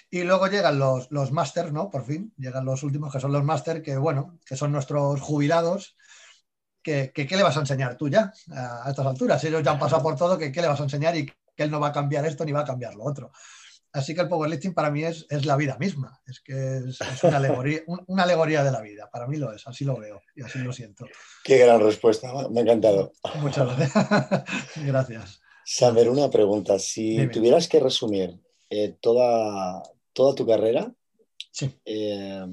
Y 0.09 0.23
luego 0.23 0.47
llegan 0.47 0.79
los, 0.79 1.09
los 1.11 1.31
máster, 1.31 1.71
¿no? 1.71 1.89
Por 1.89 2.03
fin, 2.03 2.33
llegan 2.37 2.65
los 2.65 2.83
últimos 2.83 3.13
que 3.13 3.19
son 3.19 3.31
los 3.31 3.43
máster, 3.43 3.81
que 3.81 3.95
bueno, 3.95 4.39
que 4.45 4.55
son 4.55 4.71
nuestros 4.71 5.21
jubilados, 5.21 5.95
que, 6.81 7.11
¿qué 7.13 7.37
le 7.37 7.43
vas 7.43 7.57
a 7.57 7.61
enseñar 7.61 7.95
tú 7.95 8.09
ya 8.09 8.33
a, 8.51 8.89
estas 8.89 9.05
alturas? 9.05 9.43
Ellos 9.43 9.63
ya 9.63 9.71
han 9.71 9.79
pasado 9.79 10.01
por 10.01 10.15
todo, 10.15 10.37
que 10.37 10.51
¿qué 10.51 10.61
le 10.61 10.67
vas 10.67 10.79
a 10.79 10.83
enseñar? 10.83 11.15
Y 11.15 11.25
que 11.25 11.63
él 11.63 11.71
no 11.71 11.79
va 11.79 11.89
a 11.89 11.93
cambiar 11.93 12.25
esto 12.25 12.43
ni 12.45 12.51
va 12.51 12.61
a 12.61 12.65
cambiar 12.65 12.95
lo 12.95 13.03
otro. 13.03 13.31
Así 13.91 14.13
que 14.13 14.21
el 14.21 14.27
powerlifting 14.29 14.73
para 14.75 14.91
mí 14.91 15.03
es, 15.03 15.25
la 15.45 15.55
vida 15.55 15.75
misma, 15.79 16.21
es 16.27 16.39
que 16.41 16.77
es, 16.77 17.23
una, 17.23 17.37
alegoría, 17.37 17.81
una, 18.07 18.23
alegoría, 18.23 18.63
de 18.63 18.71
la 18.71 18.81
vida, 18.81 19.09
para 19.11 19.25
mí 19.27 19.37
lo 19.37 19.51
es, 19.51 19.65
así 19.67 19.83
lo 19.83 19.97
veo 19.97 20.21
y 20.35 20.43
así 20.43 20.59
lo 20.59 20.71
siento. 20.71 21.07
Qué 21.43 21.57
gran 21.57 21.81
respuesta, 21.81 22.31
me 22.49 22.59
ha 22.59 22.63
encantado. 22.63 23.11
Muchas 23.35 23.75
gracias. 23.75 24.45
gracias. 24.85 25.41
Saber 25.65 26.09
una 26.09 26.29
pregunta, 26.29 26.77
si 26.77 27.27
tuvieras 27.29 27.67
que 27.67 27.79
resumir 27.79 28.39
eh, 28.69 28.95
toda, 29.01 29.81
toda 30.13 30.35
tu 30.35 30.45
carrera 30.45 30.93
Sí. 31.51 31.71
eh, 31.85 32.45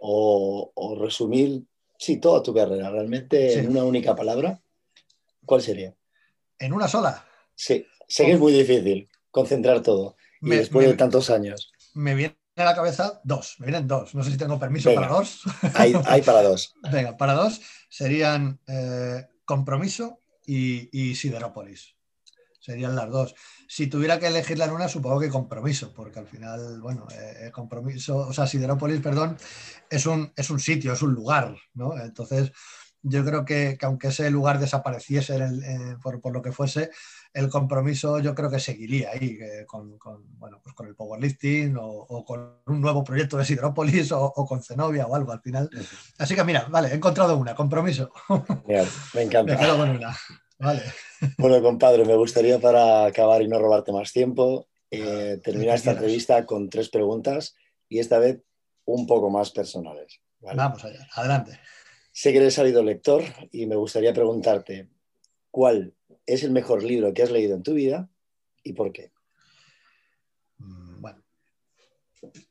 o, 0.00 0.72
o 0.74 0.94
resumir, 0.98 1.62
sí, 1.98 2.16
toda 2.18 2.42
tu 2.42 2.54
carrera 2.54 2.90
realmente 2.90 3.50
Sí. 3.50 3.58
en 3.60 3.68
una 3.68 3.84
única 3.84 4.16
palabra, 4.16 4.60
¿cuál 5.44 5.60
sería? 5.60 5.94
En 6.58 6.72
una 6.72 6.88
sola. 6.88 7.26
Sí, 7.54 7.86
sé 8.08 8.24
que 8.24 8.32
es 8.32 8.40
muy 8.40 8.52
difícil 8.52 9.08
concentrar 9.30 9.82
todo. 9.82 10.16
Y 10.42 10.50
después 10.50 10.86
me- 10.86 10.92
de 10.92 10.96
tantos 10.98 11.30
años, 11.30 11.70
Me 11.94 12.14
viene 12.14 12.36
a 12.56 12.64
la 12.64 12.74
cabeza 12.74 13.20
dos, 13.24 13.56
me 13.58 13.66
vienen 13.66 13.86
dos. 13.88 14.14
No 14.14 14.22
sé 14.22 14.30
si 14.30 14.36
tengo 14.36 14.58
permiso 14.58 14.88
Venga. 14.90 15.02
para 15.02 15.14
dos. 15.14 15.42
hay, 15.74 15.94
hay 16.06 16.22
para 16.22 16.42
dos. 16.42 16.74
Venga, 16.92 17.16
para 17.16 17.34
dos 17.34 17.60
serían 17.88 18.58
eh, 18.66 19.26
Compromiso 19.44 20.20
y, 20.46 20.88
y 20.92 21.14
Siderópolis. 21.14 21.94
Serían 22.60 22.94
las 22.94 23.08
dos. 23.08 23.34
Si 23.68 23.86
tuviera 23.86 24.18
que 24.18 24.26
elegirla 24.26 24.66
en 24.66 24.72
una, 24.72 24.88
supongo 24.88 25.18
que 25.18 25.28
Compromiso, 25.30 25.92
porque 25.94 26.18
al 26.18 26.26
final, 26.26 26.80
bueno, 26.80 27.06
eh, 27.10 27.50
Compromiso, 27.52 28.18
o 28.18 28.32
sea, 28.34 28.46
Siderópolis, 28.46 29.00
perdón, 29.00 29.36
es 29.88 30.04
un, 30.06 30.30
es 30.36 30.50
un 30.50 30.60
sitio, 30.60 30.92
es 30.92 31.00
un 31.02 31.14
lugar, 31.14 31.56
¿no? 31.74 31.96
Entonces, 31.98 32.52
yo 33.02 33.24
creo 33.24 33.46
que, 33.46 33.78
que 33.80 33.86
aunque 33.86 34.08
ese 34.08 34.30
lugar 34.30 34.58
desapareciese 34.60 35.36
el- 35.36 35.64
eh, 35.64 35.96
por, 36.02 36.20
por 36.20 36.34
lo 36.34 36.42
que 36.42 36.52
fuese, 36.52 36.90
el 37.32 37.48
compromiso 37.48 38.18
yo 38.18 38.34
creo 38.34 38.50
que 38.50 38.58
seguiría 38.58 39.10
ahí 39.10 39.38
eh, 39.40 39.64
con, 39.66 39.98
con, 39.98 40.24
bueno, 40.38 40.60
pues 40.62 40.74
con 40.74 40.86
el 40.88 40.96
powerlifting 40.96 41.76
o, 41.76 41.86
o 41.86 42.24
con 42.24 42.60
un 42.66 42.80
nuevo 42.80 43.04
proyecto 43.04 43.36
de 43.36 43.44
Siderópolis 43.44 44.10
o, 44.12 44.20
o 44.24 44.46
con 44.46 44.62
Zenobia 44.62 45.06
o 45.06 45.14
algo 45.14 45.32
al 45.32 45.40
final. 45.40 45.70
Así 46.18 46.34
que 46.34 46.42
mira, 46.44 46.66
vale, 46.70 46.88
he 46.88 46.94
encontrado 46.94 47.36
una, 47.36 47.54
compromiso. 47.54 48.10
Me 48.66 48.84
Me 49.14 49.22
encanta. 49.22 49.56
quedo 49.56 49.76
con 49.76 49.90
una. 49.90 50.16
Vale. 50.58 50.82
Bueno, 51.38 51.62
compadre, 51.62 52.04
me 52.04 52.16
gustaría 52.16 52.58
para 52.58 53.04
acabar 53.06 53.40
y 53.42 53.48
no 53.48 53.58
robarte 53.58 53.92
más 53.92 54.12
tiempo, 54.12 54.68
eh, 54.90 55.40
terminar 55.42 55.76
esta 55.76 55.92
entrevista 55.92 56.44
con 56.44 56.68
tres 56.68 56.88
preguntas 56.90 57.54
y 57.88 57.98
esta 57.98 58.18
vez 58.18 58.42
un 58.84 59.06
poco 59.06 59.30
más 59.30 59.50
personales. 59.52 60.20
¿vale? 60.40 60.56
Vamos 60.56 60.84
allá, 60.84 61.06
adelante. 61.14 61.58
Sé 62.12 62.32
que 62.32 62.38
eres 62.38 62.54
salido 62.54 62.82
lector 62.82 63.22
y 63.52 63.66
me 63.66 63.76
gustaría 63.76 64.12
preguntarte 64.12 64.88
cuál 65.50 65.94
es 66.32 66.42
el 66.42 66.50
mejor 66.52 66.82
libro 66.82 67.12
que 67.12 67.22
has 67.22 67.30
leído 67.30 67.54
en 67.56 67.62
tu 67.62 67.74
vida 67.74 68.08
y 68.62 68.72
por 68.72 68.92
qué. 68.92 69.12
Mm, 70.58 71.00
Bueno. 71.00 71.22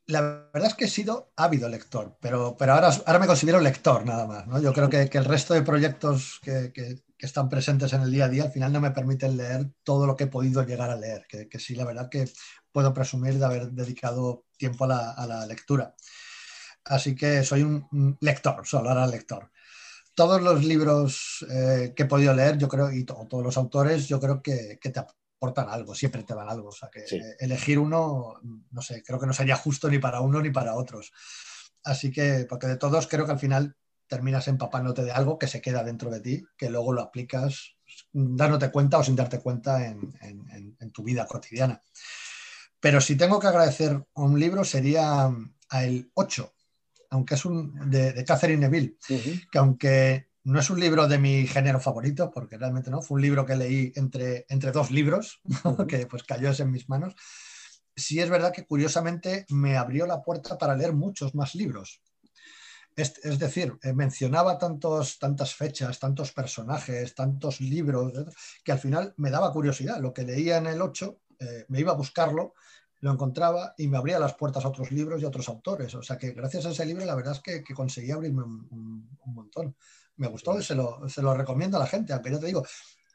La 0.08 0.22
verdad 0.52 0.70
es 0.70 0.74
que 0.74 0.86
he 0.86 0.90
sido 0.90 1.32
ávido 1.36 1.70
lector, 1.70 2.18
pero, 2.20 2.58
pero 2.58 2.74
ahora, 2.74 2.90
ahora 3.06 3.20
me 3.20 3.28
considero 3.28 3.60
lector 3.60 4.04
nada 4.04 4.26
más. 4.26 4.48
¿no? 4.48 4.60
Yo 4.60 4.74
creo 4.74 4.90
que, 4.90 5.08
que 5.10 5.20
el 5.20 5.26
resto 5.26 5.54
de 5.54 5.62
proyectos 5.62 6.40
que, 6.42 6.72
que- 6.74 7.04
están 7.20 7.50
presentes 7.50 7.92
en 7.92 8.02
el 8.02 8.12
día 8.12 8.26
a 8.26 8.30
día 8.30 8.44
al 8.44 8.52
final 8.54 8.72
no 8.72 8.80
me 8.80 8.92
permiten 8.92 9.36
leer 9.36 9.70
todo 9.84 10.08
lo 10.08 10.16
que 10.16 10.24
he 10.24 10.28
podido 10.28 10.64
llegar 10.66 10.90
a 10.90 10.96
leer, 10.96 11.26
que, 11.28 11.60
sí, 11.60 11.76
la 11.76 11.84
verdad 11.84 12.08
que 12.10 12.30
puedo 12.72 12.94
presumir 12.94 13.38
de 13.38 13.44
haber 13.44 13.72
dedicado 13.72 14.46
tiempo 14.58 14.86
a 14.86 14.88
la, 14.88 15.12
a 15.12 15.28
la 15.28 15.46
lectura. 15.46 15.94
Así 16.86 17.16
que 17.16 17.44
soy 17.44 17.64
un 17.64 18.18
lector, 18.22 18.66
solo 18.66 18.88
ahora 18.90 19.06
lector. 19.06 19.52
Todos 20.20 20.42
los 20.42 20.66
libros 20.66 21.46
eh, 21.50 21.94
que 21.96 22.04
he 22.04 22.06
podido 22.06 22.34
leer, 22.34 22.58
yo 22.58 22.68
creo, 22.68 22.92
y 22.92 23.06
to- 23.06 23.26
todos 23.30 23.42
los 23.44 23.56
autores, 23.56 24.08
yo 24.10 24.20
creo 24.20 24.42
que, 24.42 24.78
que 24.82 24.90
te 24.90 25.00
aportan 25.00 25.70
algo, 25.70 25.96
siempre 25.96 26.24
te 26.24 26.36
dan 26.36 26.50
algo. 26.50 26.68
O 26.70 26.72
sea, 26.74 26.90
que 26.90 27.08
Sí. 27.08 27.16
eh, 27.16 27.36
elegir 27.40 27.80
uno, 27.80 28.34
no 28.72 28.82
sé, 28.82 29.02
creo 29.02 29.18
que 29.18 29.26
no 29.28 29.32
sería 29.34 29.56
justo 29.56 29.90
ni 29.90 29.98
para 29.98 30.20
uno 30.20 30.42
ni 30.42 30.50
para 30.50 30.76
otros. 30.76 31.12
Así 31.86 32.12
que, 32.12 32.46
porque 32.50 32.68
de 32.68 32.76
todos, 32.76 33.08
creo 33.08 33.26
que 33.26 33.32
al 33.32 33.40
final 33.40 33.78
terminas 34.08 34.50
empapándote 34.50 35.04
de 35.04 35.12
algo 35.14 35.40
que 35.40 35.48
se 35.48 35.62
queda 35.62 35.84
dentro 35.86 36.10
de 36.10 36.20
ti, 36.20 36.44
que 36.58 36.70
luego 36.70 36.92
lo 36.92 37.02
aplicas 37.02 37.76
dándote 38.12 38.72
cuenta 38.72 38.98
o 38.98 39.04
sin 39.04 39.16
darte 39.16 39.40
cuenta 39.40 39.86
en, 39.88 40.14
en- 40.22 40.50
en- 40.52 40.78
en 40.82 40.92
tu 40.92 41.02
vida 41.04 41.26
cotidiana. 41.28 41.82
Pero 42.82 43.00
si 43.00 43.16
tengo 43.16 43.40
que 43.40 43.48
agradecer 43.48 44.06
un 44.16 44.38
libro 44.40 44.64
sería 44.66 45.32
a 45.70 45.84
El 45.86 46.12
8, 46.16 46.54
aunque 47.10 47.36
es 47.36 47.46
un 47.46 47.90
de, 47.90 48.14
de 48.14 48.24
Catherine 48.24 48.68
Neville, 48.68 48.98
que 49.52 49.58
aunque 49.58 50.30
no 50.44 50.60
es 50.60 50.70
un 50.70 50.80
libro 50.80 51.08
de 51.08 51.18
mi 51.18 51.46
género 51.48 51.80
favorito, 51.80 52.32
porque 52.32 52.58
realmente 52.58 52.90
no, 52.90 53.02
fue 53.02 53.16
un 53.16 53.22
libro 53.22 53.46
que 53.46 53.56
leí 53.56 53.92
entre, 53.96 54.46
entre 54.50 54.72
dos 54.72 54.92
libros, 54.92 55.42
que 55.88 56.06
pues 56.08 56.24
cayó 56.24 56.52
en 56.58 56.72
mis 56.72 56.90
manos, 56.90 57.16
sí 57.96 58.20
es 58.20 58.30
verdad 58.30 58.54
que 58.54 58.66
curiosamente 58.66 59.46
me 59.50 59.78
abrió 59.78 60.06
la 60.06 60.22
puerta 60.22 60.58
para 60.58 60.76
leer 60.76 60.94
muchos 60.94 61.36
más 61.36 61.56
libros. 61.56 62.02
Es, 62.96 63.14
es 63.24 63.40
decir, 63.40 63.78
eh, 63.84 63.94
mencionaba 63.94 64.58
tantos, 64.58 65.20
tantas 65.20 65.54
fechas, 65.54 66.00
tantos 66.00 66.34
personajes, 66.34 67.16
tantos 67.16 67.62
libros, 67.62 68.12
que 68.64 68.72
al 68.72 68.80
final 68.80 69.14
me 69.18 69.30
daba 69.30 69.54
curiosidad. 69.54 70.00
Lo 70.02 70.14
que 70.14 70.24
leía 70.24 70.58
en 70.58 70.68
el 70.68 70.82
8, 70.82 71.22
eh, 71.40 71.66
me 71.70 71.80
iba 71.80 71.92
a 71.92 71.96
buscarlo, 71.96 72.56
lo 73.02 73.12
encontraba 73.12 73.74
y 73.78 73.88
me 73.88 73.98
abría 73.98 74.20
las 74.20 74.34
puertas 74.36 74.66
a 74.66 74.70
otros 74.70 74.92
libros 74.92 75.22
y 75.22 75.26
a 75.26 75.30
otros 75.30 75.48
autores. 75.50 75.94
O 75.96 76.04
sea 76.04 76.18
que 76.18 76.32
gracias 76.32 76.66
a 76.66 76.72
ese 76.72 76.86
libro 76.86 77.06
la 77.06 77.16
verdad 77.16 77.34
es 77.34 77.40
que, 77.42 77.64
que 77.64 77.74
conseguí 77.74 78.12
abrirme 78.12 78.44
un, 78.44 78.68
un- 78.72 79.18
un 79.26 79.34
montón. 79.34 79.76
Me 80.18 80.28
gustó 80.28 80.60
y 80.60 80.64
se 80.64 80.76
lo, 80.76 81.08
se 81.08 81.22
lo 81.22 81.34
recomiendo 81.34 81.78
a 81.78 81.80
la 81.80 81.88
gente, 81.88 82.12
aunque 82.14 82.32
yo 82.32 82.40
te 82.40 82.48
digo 82.48 82.66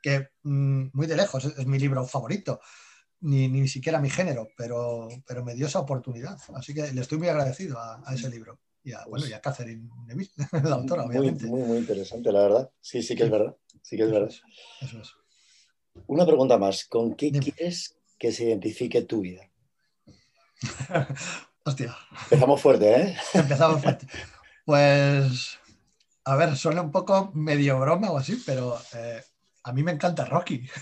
que 0.03 0.29
mm, 0.43 0.87
muy 0.93 1.07
de 1.07 1.17
lejos 1.17 1.45
es, 1.45 1.59
es 1.59 1.67
mi 1.67 1.79
libro 1.79 2.07
favorito, 2.07 2.61
ni, 3.21 3.49
ni 3.49 3.69
siquiera 3.69 4.01
mi 4.01 4.09
género, 4.11 4.49
pero, 4.57 5.09
pero 5.27 5.45
me 5.45 5.55
dio 5.55 5.67
esa 5.67 5.81
oportunidad. 5.81 6.39
Así 6.55 6.73
que 6.75 6.93
le 6.93 7.01
estoy 7.01 7.19
muy 7.19 7.29
agradecido 7.29 7.79
a, 7.79 8.03
a 8.07 8.15
ese 8.15 8.29
libro. 8.31 8.61
Y 8.83 8.93
a, 8.93 9.05
bueno, 9.07 9.27
y 9.27 9.33
a 9.33 9.41
Catherine 9.41 9.89
Neville, 10.07 10.31
la 10.63 10.75
autora, 10.77 11.05
obviamente. 11.05 11.47
muy, 11.47 11.63
muy 11.63 11.79
interesante, 11.79 12.31
la 12.33 12.41
verdad. 12.43 12.71
Sí, 12.81 13.03
sí 13.03 13.15
que 13.17 13.25
es 13.25 13.31
verdad. 13.31 13.57
Sí 13.83 13.97
que 13.97 14.03
es 14.05 14.11
verdad. 14.11 14.29
es, 14.29 14.43
eso 14.83 15.01
es. 15.01 15.11
Una 16.07 16.27
pregunta 16.27 16.59
más. 16.59 16.85
¿Con 16.87 17.15
qué 17.15 17.31
Dime. 17.31 17.41
quieres 17.41 17.97
que 18.19 18.31
se 18.33 18.45
identifique 18.45 19.01
tu 19.03 19.21
vida? 19.23 19.51
Hostia, 21.65 21.97
Empezamos 22.31 22.61
fuerte, 22.61 23.01
¿eh? 23.01 23.17
empezamos 23.33 23.81
fuerte. 23.83 24.07
Pues, 24.67 25.59
a 26.25 26.37
ver, 26.37 26.57
suena 26.57 26.83
un 26.83 26.91
poco 26.93 27.31
medio 27.35 27.79
broma 27.81 28.11
o 28.11 28.19
así, 28.19 28.43
pero 28.45 28.79
eh, 28.95 29.23
a 29.65 29.73
mí 29.73 29.83
me 29.83 29.93
encanta 29.93 30.25
Rocky. 30.25 30.69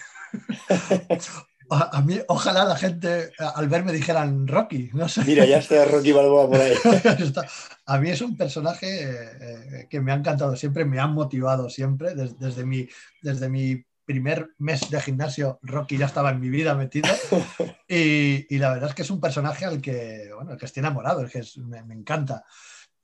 A, 1.71 1.97
a 1.99 2.03
mí, 2.03 2.19
ojalá 2.29 2.65
la 2.67 2.77
gente 2.77 3.33
al 3.39 3.67
verme 3.67 3.93
dijeran 3.93 4.47
Rocky, 4.47 4.91
no 4.93 5.09
sé. 5.09 5.25
Mira, 5.25 5.47
ya 5.47 5.57
está 5.57 5.83
Rocky 5.87 6.13
Balboa 6.13 6.47
por 6.47 6.61
ahí. 6.61 6.75
A 7.87 7.99
mí 7.99 8.11
es 8.11 8.21
un 8.21 8.37
personaje 8.37 9.05
eh, 9.05 9.31
eh, 9.41 9.87
que 9.89 10.01
me 10.03 10.13
ha 10.13 10.17
encantado 10.17 10.55
siempre, 10.55 10.85
me 10.85 11.01
ha 11.01 11.07
motivado 11.07 11.71
siempre. 11.71 12.15
Des- 12.15 12.39
desde, 12.39 12.67
mi, 12.67 12.87
desde 13.23 13.49
mi 13.49 13.83
primer 14.13 14.51
mes 14.59 14.91
de 14.91 15.01
gimnasio, 15.01 15.59
Rocky 15.63 15.97
ya 15.97 16.07
estaba 16.07 16.31
en 16.31 16.41
mi 16.41 16.49
vida 16.51 16.75
metido. 16.75 17.09
Y, 17.89 18.47
y 18.55 18.59
la 18.59 18.73
verdad 18.73 18.89
es 18.89 18.95
que 18.95 19.03
es 19.03 19.11
un 19.11 19.21
personaje 19.21 19.67
al 19.67 19.81
que, 19.83 20.31
bueno, 20.35 20.53
al 20.53 20.57
que 20.59 20.65
estoy 20.67 20.81
enamorado, 20.81 21.23
es 21.25 21.31
que 21.33 21.41
es- 21.41 21.59
me, 21.59 21.83
me 21.83 21.95
encanta. 21.95 22.45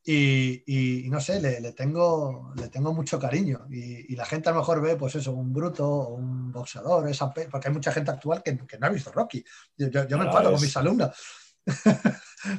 Y, 0.03 0.63
y- 0.67 1.07
y 1.07 1.11
no 1.11 1.21
sé, 1.21 1.41
le, 1.43 1.61
le 1.61 1.73
tengo, 1.73 2.55
le 2.57 2.69
tengo 2.69 2.95
mucho 2.95 3.19
cariño. 3.19 3.67
Y, 3.71 4.15
la 4.17 4.25
gente 4.25 4.49
a 4.49 4.53
lo 4.53 4.59
mejor 4.61 4.81
ve, 4.81 4.97
pues 4.97 5.15
eso, 5.17 5.33
un 5.33 5.53
bruto 5.53 6.09
un 6.09 6.51
boxeador, 6.53 7.07
esa 7.09 7.31
pe- 7.35 7.49
porque 7.51 7.69
hay 7.69 7.75
mucha 7.75 7.93
gente 7.93 8.11
actual 8.11 8.43
que, 8.43 8.57
que 8.67 8.79
no 8.79 8.87
ha 8.87 8.91
visto 8.91 9.13
Rocky. 9.13 9.45
Yo, 9.77 9.89
yo- 9.89 10.07
yo 10.09 10.17
me 10.17 10.25
enfado 10.25 10.53
con 10.53 10.61
mis 10.63 10.77
alumnos. 10.77 11.11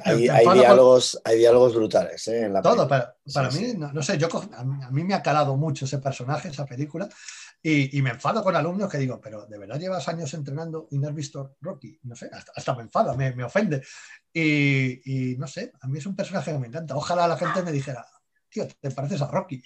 Hay, 0.04 0.28
hay 0.28 0.28
enfado 0.28 0.44
con- 0.44 0.54
diálogos, 0.58 1.20
hay 1.24 1.38
diálogos 1.38 1.74
brutales 1.74 2.28
¿eh? 2.28 2.44
en 2.44 2.52
la 2.52 2.60
todo, 2.62 2.86
película. 2.86 2.88
para, 2.88 3.16
para 3.34 3.50
Sí, 3.50 3.58
mí, 3.64 3.70
sí. 3.70 3.78
no, 3.78 3.92
no 3.92 4.02
sé, 4.02 4.18
yo 4.18 4.28
a 4.56 4.62
mí, 4.62 4.84
a 4.84 4.90
mí 4.90 5.04
me 5.04 5.14
ha 5.14 5.22
calado 5.22 5.56
mucho 5.56 5.86
ese 5.86 5.98
personaje, 5.98 6.48
esa 6.48 6.66
película, 6.66 7.08
y, 7.62 8.00
me 8.00 8.10
enfado 8.10 8.42
con 8.42 8.56
alumnos 8.56 8.90
que 8.90 8.98
digo, 8.98 9.20
pero 9.20 9.46
¿de 9.46 9.58
verdad 9.58 9.78
llevas 9.78 10.08
años 10.08 10.32
entrenando 10.32 10.88
y 10.90 10.98
no 10.98 11.08
has 11.08 11.14
visto 11.14 11.56
Rocky? 11.60 11.98
No 12.04 12.16
sé, 12.16 12.30
hasta, 12.32 12.52
hasta 12.56 12.74
me 12.74 12.82
enfada, 12.82 13.14
me, 13.14 13.34
me 13.34 13.44
ofende. 13.44 13.82
Y, 14.32 15.32
y 15.32 15.36
no 15.36 15.46
sé, 15.46 15.72
a 15.80 15.88
mí 15.88 15.98
es 15.98 16.06
un 16.06 16.16
personaje 16.16 16.52
que 16.52 16.58
me 16.58 16.68
encanta. 16.68 16.96
Ojalá 16.96 17.28
la 17.28 17.36
gente 17.36 17.62
me 17.62 17.72
dijera, 17.72 18.06
tío, 18.50 18.66
te 18.80 18.90
pareces 18.90 19.22
a 19.22 19.30
Rocky. 19.30 19.62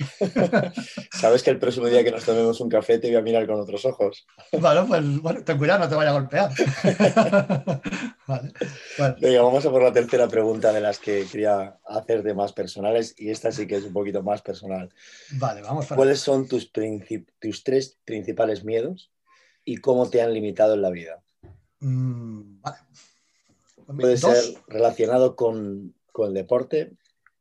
Sabes 1.13 1.43
que 1.43 1.51
el 1.51 1.59
próximo 1.59 1.87
día 1.87 2.05
que 2.05 2.11
nos 2.11 2.25
tomemos 2.25 2.61
un 2.61 2.69
café 2.69 2.99
te 2.99 3.09
voy 3.09 3.17
a 3.17 3.23
mirar 3.23 3.47
con 3.47 3.59
otros 3.61 3.85
ojos. 3.85 4.27
bueno, 4.53 4.87
pues 4.87 5.21
bueno, 5.21 5.43
ten 5.43 5.59
cuidado, 5.59 5.81
no 5.81 5.89
te 5.89 5.95
vaya 5.95 6.11
a 6.11 6.13
golpear. 6.15 6.51
vale, 8.27 8.53
bueno, 8.99 9.17
Venga, 9.21 9.43
vamos 9.43 9.67
a 9.67 9.71
por 9.71 9.83
la 9.83 9.93
tercera 9.93 10.29
pregunta 10.29 10.73
de 10.73 10.81
las 10.81 10.99
que 10.99 11.27
quería 11.31 11.79
hacerte 11.87 12.35
más 12.35 12.53
personales 12.53 13.15
y 13.17 13.31
esta 13.31 13.51
sí 13.53 13.67
que 13.67 13.77
es 13.77 13.85
un 13.85 13.93
poquito 13.93 14.23
más 14.23 14.43
personal. 14.43 14.93
vale, 15.33 15.63
vamos 15.63 15.87
para 15.87 15.97
¿Cuáles 15.97 16.21
son 16.21 16.47
tus, 16.47 16.71
tres 16.73 17.99
principales 18.05 18.65
miedos 18.65 19.11
y 19.65 19.79
cómo 19.79 20.11
te 20.11 20.21
han 20.23 20.33
limitado 20.35 20.75
en 20.75 20.83
la 20.83 20.91
vida? 20.91 21.23
Mm, 21.81 22.61
vale. 22.61 22.79
Puede 23.87 24.17
dos- 24.17 24.21
ser 24.37 24.55
relacionado 24.69 25.37
con, 25.37 25.95
con 26.13 26.29
el 26.29 26.35
deporte 26.35 26.93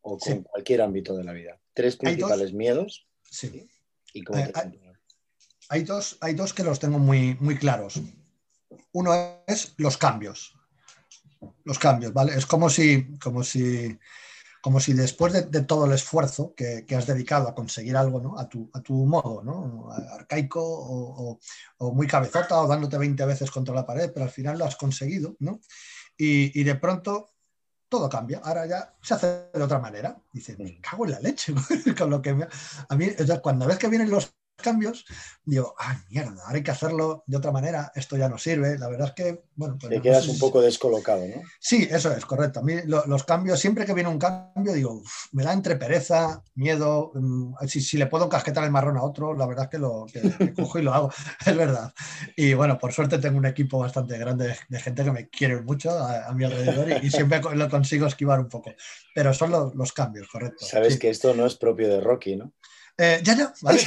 o 0.03 0.17
con 0.17 0.33
Sí. 0.33 0.43
cualquier 0.43 0.81
ámbito 0.81 1.15
de 1.17 1.23
la 1.23 1.33
vida. 1.33 1.59
Tres 1.73 1.95
Hay 1.95 1.97
dos- 1.97 2.29
principales 2.29 2.53
miedos 2.53 3.07
sí. 3.29 3.67
y 4.13 4.23
cómo 4.23 4.39
Eh, 4.39 4.51
te 4.53 4.59
hay- 4.59 4.79
hay 5.69 5.83
dos, 5.83 6.17
hay 6.21 6.33
dos 6.35 6.53
que 6.53 6.63
los 6.63 6.79
tengo 6.79 6.99
muy, 6.99 7.35
muy 7.39 7.57
claros. 7.57 7.99
Uno 8.91 9.13
es 9.47 9.73
los 9.77 9.97
cambios. 9.97 10.53
Los 11.63 11.79
cambios, 11.79 12.13
¿vale? 12.13 12.35
Es 12.35 12.45
como 12.45 12.69
si, 12.69 13.17
como 13.19 13.43
si, 13.43 13.97
como 14.61 14.79
si 14.79 14.93
después 14.93 15.33
de, 15.33 15.41
de 15.43 15.61
todo 15.61 15.85
el 15.85 15.91
esfuerzo 15.93 16.53
que, 16.55 16.85
que 16.85 16.95
has 16.95 17.07
dedicado 17.07 17.47
a 17.49 17.55
conseguir 17.55 17.97
algo, 17.97 18.19
¿no? 18.21 18.37
A 18.39 18.47
tu, 18.47 18.69
a 18.73 18.81
tu 18.81 18.93
modo, 19.05 19.41
¿no? 19.43 19.89
Arcaico 20.11 20.61
o, 20.63 21.31
o- 21.31 21.39
o 21.77 21.91
muy 21.93 22.07
cabezota 22.07 22.61
o 22.61 22.67
dándote 22.67 22.97
20 22.97 23.25
veces 23.25 23.51
contra 23.51 23.73
la 23.75 23.85
pared, 23.85 24.11
pero 24.13 24.25
al 24.25 24.31
final 24.31 24.57
lo 24.59 24.65
has 24.65 24.75
conseguido, 24.75 25.35
¿no? 25.39 25.59
Y, 26.17 26.57
y 26.59 26.63
de 26.63 26.75
pronto 26.75 27.32
todo 27.93 28.10
cambia. 28.10 28.41
Ahora 28.43 28.65
ya 28.65 28.95
se 29.03 29.13
hace 29.13 29.27
de 29.53 29.62
otra 29.62 29.77
manera. 29.77 30.17
Dice, 30.32 30.58
me 30.58 30.82
cago 30.82 31.06
en 31.06 31.12
la 31.12 31.19
leche. 31.19 31.53
con 31.97 32.10
lo 32.10 32.23
que 32.23 32.47
A 32.89 32.95
mí, 32.95 33.08
cuando 33.43 33.67
ves 33.67 33.77
que 33.77 33.88
vienen 33.88 34.10
los 34.10 34.34
cambios, 34.55 35.05
digo, 35.43 35.75
ay, 35.77 35.97
mierda, 36.09 36.41
ahora 36.43 36.55
hay 36.55 36.63
que 36.63 36.71
hacerlo 36.71 37.23
de 37.27 37.37
otra 37.37 37.51
manera, 37.51 37.91
esto 37.95 38.17
ya 38.17 38.29
no 38.29 38.37
sirve. 38.37 38.77
La 38.77 38.87
verdad 38.87 39.09
es 39.09 39.13
que, 39.13 39.43
bueno, 39.55 39.77
pues 39.79 39.91
Te 39.91 40.01
quedas 40.01 40.27
un 40.27 40.39
poco 40.39 40.61
descolocado, 40.61 41.27
¿no? 41.27 41.41
Sí, 41.59 41.87
eso 41.89 42.11
es, 42.11 42.25
correcto. 42.25 42.59
A 42.61 42.63
mí 42.63 42.75
los 42.85 43.23
cambios, 43.23 43.59
siempre 43.59 43.85
que 43.85 43.93
viene 43.93 44.09
un 44.09 44.19
cambio, 44.19 44.73
digo, 44.73 45.01
me 45.31 45.43
da 45.43 45.53
entre 45.53 45.75
pereza, 45.75 46.43
miedo, 46.55 47.11
mm, 47.13 47.55
si, 47.67 47.97
le 47.97 48.07
puedo 48.07 48.29
casquetar 48.29 48.63
el 48.63 48.71
marrón 48.71 48.97
a 48.97 49.03
otro, 49.03 49.33
la 49.33 49.45
verdad 49.45 49.65
es 49.65 49.69
que 49.69 49.77
lo 49.77 50.05
cojo 50.55 50.79
y 50.79 50.81
lo 50.81 50.93
hago, 50.93 51.11
es 51.45 51.57
verdad. 51.57 51.93
Y 52.35 52.53
bueno, 52.53 52.77
por 52.77 52.93
suerte 52.93 53.17
tengo 53.17 53.37
un 53.37 53.45
equipo 53.45 53.79
bastante 53.79 54.17
grande 54.17 54.55
de, 54.69 54.79
gente 54.79 55.03
que 55.03 55.11
me 55.11 55.29
quiere 55.29 55.61
mucho 55.61 55.91
a, 55.91 56.33
mi 56.33 56.45
alrededor 56.45 57.03
y, 57.03 57.11
siempre 57.11 57.41
lo 57.53 57.69
consigo 57.69 58.07
esquivar 58.07 58.39
un 58.39 58.49
poco. 58.49 58.73
Pero 59.13 59.33
son 59.33 59.51
los, 59.51 59.93
cambios, 59.93 60.27
correcto. 60.27 60.65
Sabes 60.65 60.97
que 60.97 61.09
esto 61.09 61.33
no 61.33 61.45
es 61.45 61.55
propio 61.55 61.87
de 61.87 62.01
Rocky, 62.01 62.35
¿no? 62.35 62.53
Eh, 62.97 63.21
ya, 63.23 63.36
ya, 63.36 63.53
vale, 63.62 63.82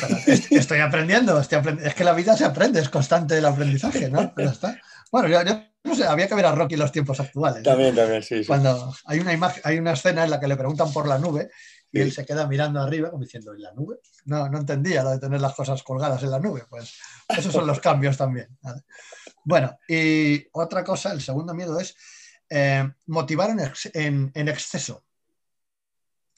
estoy 0.51 0.81
aprendiendo, 0.81 1.39
Es 1.39 1.95
que 1.95 2.05
la 2.05 2.13
vida 2.13 2.37
se 2.37 2.45
aprende, 2.45 2.81
es 2.81 2.89
constante 2.89 3.39
el 3.39 3.45
aprendizaje, 3.45 4.11
¿no? 4.11 4.33
está. 4.37 4.81
Bueno, 5.13 5.29
yo, 5.29 5.39
no 5.85 5.95
sé, 5.95 6.05
había 6.05 6.27
que 6.27 6.35
ver 6.35 6.47
a 6.47 6.53
Rocky 6.53 6.75
en 6.75 6.81
los 6.81 6.91
tiempos 6.91 7.21
actuales. 7.21 7.63
También, 7.63 7.95
también, 7.95 8.23
sí, 8.23 8.45
Cuando 8.45 8.93
hay 9.05 9.21
una 9.21 9.33
imagen, 9.33 9.63
hay 9.65 9.79
una 9.79 9.93
escena 9.93 10.25
en 10.25 10.31
la 10.31 10.41
que 10.41 10.49
le 10.49 10.57
preguntan 10.57 10.93
por 10.93 11.07
la 11.07 11.19
nube 11.19 11.51
y 11.93 12.01
él 12.01 12.13
se 12.13 12.27
queda 12.27 12.49
mirando 12.49 12.81
arriba 12.81 13.11
como 13.11 13.23
diciendo, 13.23 13.55
¿en 13.55 13.63
la 13.63 13.73
nube? 13.73 14.01
No, 14.25 14.49
no 14.49 14.59
entendía 14.59 15.05
lo 15.05 15.11
de 15.11 15.21
tener 15.21 15.41
las 15.41 15.55
cosas 15.55 15.83
colgadas 15.85 16.23
en 16.25 16.33
la 16.33 16.41
nube. 16.41 16.65
Pues 16.69 16.99
esos 17.29 17.53
son 17.53 17.67
los 17.67 17.79
cambios 17.79 18.17
también. 18.17 18.49
Bueno, 19.45 19.79
y 19.89 20.45
otra 20.53 20.83
cosa, 20.83 21.13
el 21.13 21.23
segundo 21.23 21.55
miedo 21.55 21.79
es 21.79 21.95
eh, 22.51 22.91
motivar 23.07 23.51
en, 23.95 24.33
en 24.35 24.49
exceso 24.49 25.05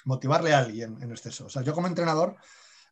motivarle 0.08 0.54
a 0.54 0.58
alguien 0.58 0.96
en 1.02 1.10
exceso. 1.10 1.46
O 1.46 1.50
sea, 1.50 1.62
yo 1.62 1.74
como 1.74 1.86
entrenador 1.86 2.36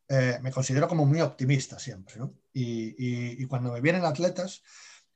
eh, 0.07 0.39
me 0.43 0.53
considero 0.53 0.87
como 0.87 1.07
muy 1.07 1.21
optimista 1.23 1.79
siempre, 1.79 2.17
¿no? 2.17 2.35
Y, 2.53 3.45
cuando 3.47 3.73
me 3.73 3.81
vienen 3.81 4.05
atletas 4.05 4.63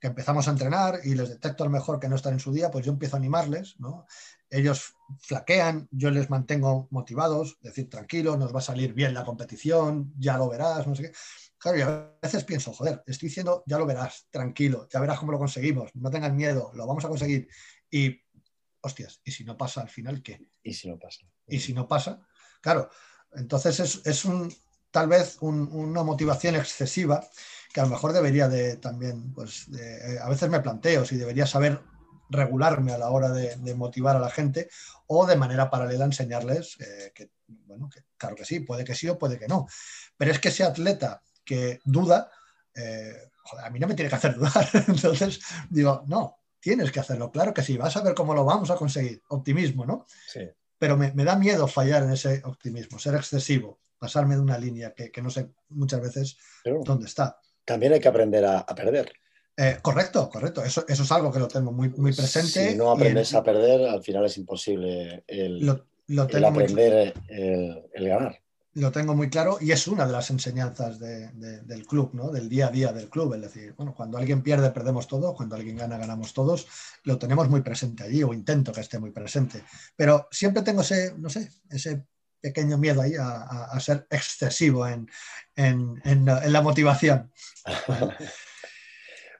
que 0.01 0.07
empezamos 0.07 0.49
a 0.49 0.53
entrenar 0.53 1.01
y 1.05 1.15
les 1.15 1.29
detecto 1.29 1.63
a 1.63 1.67
lo 1.67 1.71
mejor 1.71 2.01
que 2.01 2.09
no 2.09 2.17
están 2.17 2.33
en 2.33 2.41
su 2.41 2.53
día, 2.53 2.71
pues 2.71 2.87
yo 2.87 2.93
empiezo 2.93 3.17
a 3.17 3.19
animarles, 3.19 3.79
¿no? 3.79 4.07
Ellos 4.49 4.95
flaquean, 5.19 5.89
yo 5.91 6.11
les 6.11 6.31
mantengo 6.31 6.89
motivados, 6.91 7.59
decir, 7.61 7.91
tranquilo, 7.91 8.37
nos 8.39 8.55
va 8.55 8.61
a 8.61 8.63
salir 8.63 8.95
bien 8.95 9.13
la 9.13 9.25
competición, 9.25 10.15
ya 10.19 10.39
lo 10.39 10.49
verás, 10.49 10.87
no 10.87 10.95
sé 10.95 11.03
qué. 11.03 11.13
Claro, 11.59 11.79
y 11.79 11.83
a 11.83 12.17
veces 12.23 12.45
pienso, 12.45 12.73
joder, 12.73 13.03
estoy 13.07 13.29
diciendo, 13.29 13.63
ya 13.67 13.77
lo 13.79 13.85
verás, 13.85 14.27
tranquilo, 14.31 14.89
ya 14.91 15.01
verás 15.01 15.19
cómo 15.19 15.33
lo 15.33 15.39
conseguimos, 15.39 15.95
no 15.95 16.11
tengan 16.11 16.35
miedo, 16.35 16.71
lo 16.75 16.87
vamos 16.87 17.05
a 17.05 17.09
conseguir. 17.09 17.47
Y 17.91 18.23
hostias, 18.81 19.21
¿y 19.23 19.33
si 19.33 19.45
no 19.45 19.59
pasa 19.59 19.83
al 19.83 19.91
final 19.91 20.23
qué? 20.23 20.41
¿Y 20.63 20.73
si 20.73 20.89
no 20.89 20.99
pasa? 20.99 21.27
¿Y 21.51 21.61
si 21.61 21.73
no 21.73 21.89
pasa? 21.89 22.21
Claro, 22.61 22.91
entonces 23.33 24.01
es, 24.05 24.25
un, 24.25 24.55
tal 24.91 25.09
vez 25.09 25.39
una 25.41 26.03
motivación 26.03 26.57
excesiva 26.57 27.25
que 27.73 27.81
a 27.81 27.85
lo 27.85 27.91
mejor 27.91 28.13
debería 28.13 28.49
de 28.49 28.77
también, 28.77 29.33
pues 29.33 29.69
eh, 29.69 30.19
a 30.21 30.29
veces 30.29 30.51
me 30.51 30.61
planteo 30.61 31.05
si 31.05 31.17
debería 31.17 31.47
saber 31.47 31.81
regularme 32.29 32.93
a 32.93 32.99
la 32.99 33.11
hora 33.11 33.31
de, 33.31 33.75
motivar 33.75 34.17
a 34.17 34.21
la 34.21 34.31
gente 34.31 34.69
o 35.07 35.27
de 35.27 35.37
manera 35.37 35.71
paralela 35.71 36.05
enseñarles 36.05 36.77
eh, 36.81 37.13
que, 37.15 37.31
bueno, 37.47 37.89
que 37.89 38.05
claro 38.17 38.37
que 38.37 38.45
sí, 38.45 38.61
puede 38.61 38.85
que 38.85 38.95
sí 38.95 39.09
o 39.09 39.19
puede 39.19 39.39
que 39.39 39.49
no. 39.49 39.67
Pero 40.17 40.31
es 40.31 40.39
que 40.39 40.49
ese 40.49 40.65
atleta 40.65 41.23
que 41.45 41.81
duda, 41.85 42.31
eh, 42.75 43.31
joder, 43.43 43.65
a 43.65 43.71
mí 43.71 43.81
no 43.81 43.89
me 43.89 43.95
tiene 43.95 44.09
que 44.09 44.17
hacer 44.17 44.35
dudar. 44.35 44.69
Entonces 44.89 45.41
digo, 45.69 46.05
no, 46.07 46.39
tienes 46.61 46.93
que 46.93 47.01
hacerlo. 47.01 47.31
Claro 47.31 47.53
que 47.53 47.63
sí, 47.63 47.77
vas 47.77 47.97
a 47.97 48.03
ver 48.03 48.15
cómo 48.15 48.35
lo 48.35 48.45
vamos 48.45 48.71
a 48.71 48.77
conseguir. 48.77 49.23
Optimismo, 49.29 49.85
¿no? 49.85 50.07
Sí. 50.29 50.49
Pero 50.81 50.97
me, 50.97 51.13
da 51.13 51.37
miedo 51.37 51.69
fallar 51.69 52.05
en 52.05 52.13
ese 52.13 52.41
optimismo, 52.45 52.99
ser 52.99 53.15
excesivo, 53.15 53.79
pasarme 53.99 54.35
de 54.35 54.41
una 54.41 54.57
línea 54.57 54.95
que, 54.95 55.13
no 55.21 55.29
sé 55.29 55.51
muchas 55.69 56.01
veces 56.01 56.39
dónde 56.85 57.05
está. 57.05 57.39
También 57.67 57.93
hay 57.93 58.01
que 58.01 58.09
aprender 58.09 58.47
a, 58.47 58.65
perder. 58.67 59.13
Eh, 59.57 59.77
correcto, 59.83 60.31
correcto. 60.31 60.65
Eso, 60.65 60.87
eso 60.89 61.03
es 61.03 61.13
algo 61.13 61.31
que 61.31 61.39
lo 61.39 61.49
tengo 61.49 61.71
muy, 61.71 61.91
muy 61.91 62.15
presente. 62.15 62.71
Si 62.71 62.77
no 62.79 62.91
aprendes 62.91 63.35
a 63.35 63.43
perder, 63.43 63.91
al 63.91 64.03
final 64.03 64.25
es 64.25 64.39
imposible 64.39 65.23
el, 65.27 65.69
aprender 66.19 67.13
el 67.29 68.09
ganar 68.09 68.40
lo 68.75 68.93
tengo 68.93 69.15
muy 69.15 69.29
claro 69.29 69.59
y 69.61 69.73
es 69.73 69.89
una 69.89 70.07
de 70.07 70.13
las 70.13 70.31
enseñanzas 70.31 70.99
del 70.99 71.87
club, 71.87 72.11
¿no? 72.13 72.31
del 72.31 72.49
día 72.49 72.69
a 72.69 72.71
día 72.71 72.93
del 72.93 73.09
club. 73.09 73.35
Es 73.35 73.43
decir, 73.43 73.75
bueno, 73.77 73.95
cuando 73.95 74.19
alguien 74.19 74.43
pierde, 74.43 74.71
perdemos 74.71 75.09
todo, 75.09 75.35
cuando 75.35 75.57
alguien 75.57 75.77
gana, 75.77 75.99
ganamos 75.99 76.33
todos. 76.33 76.67
Lo 77.05 77.19
tenemos 77.19 77.49
muy 77.49 77.63
presente 77.63 78.05
allí 78.05 78.23
o 78.23 78.33
intento 78.33 78.73
que 78.73 78.81
esté 78.81 78.99
muy 78.99 79.11
presente. 79.11 79.65
Pero 79.97 80.29
siempre 80.31 80.63
tengo 80.63 80.83
ese, 80.83 81.15
no 81.19 81.29
sé, 81.29 81.51
ese 81.69 82.05
pequeño 82.41 82.79
miedo 82.79 83.03
ahí 83.03 83.15
a, 83.19 83.79
ser 83.81 84.07
excesivo 84.11 84.87
en, 84.87 85.07
la 85.57 86.63
motivación. 86.63 87.31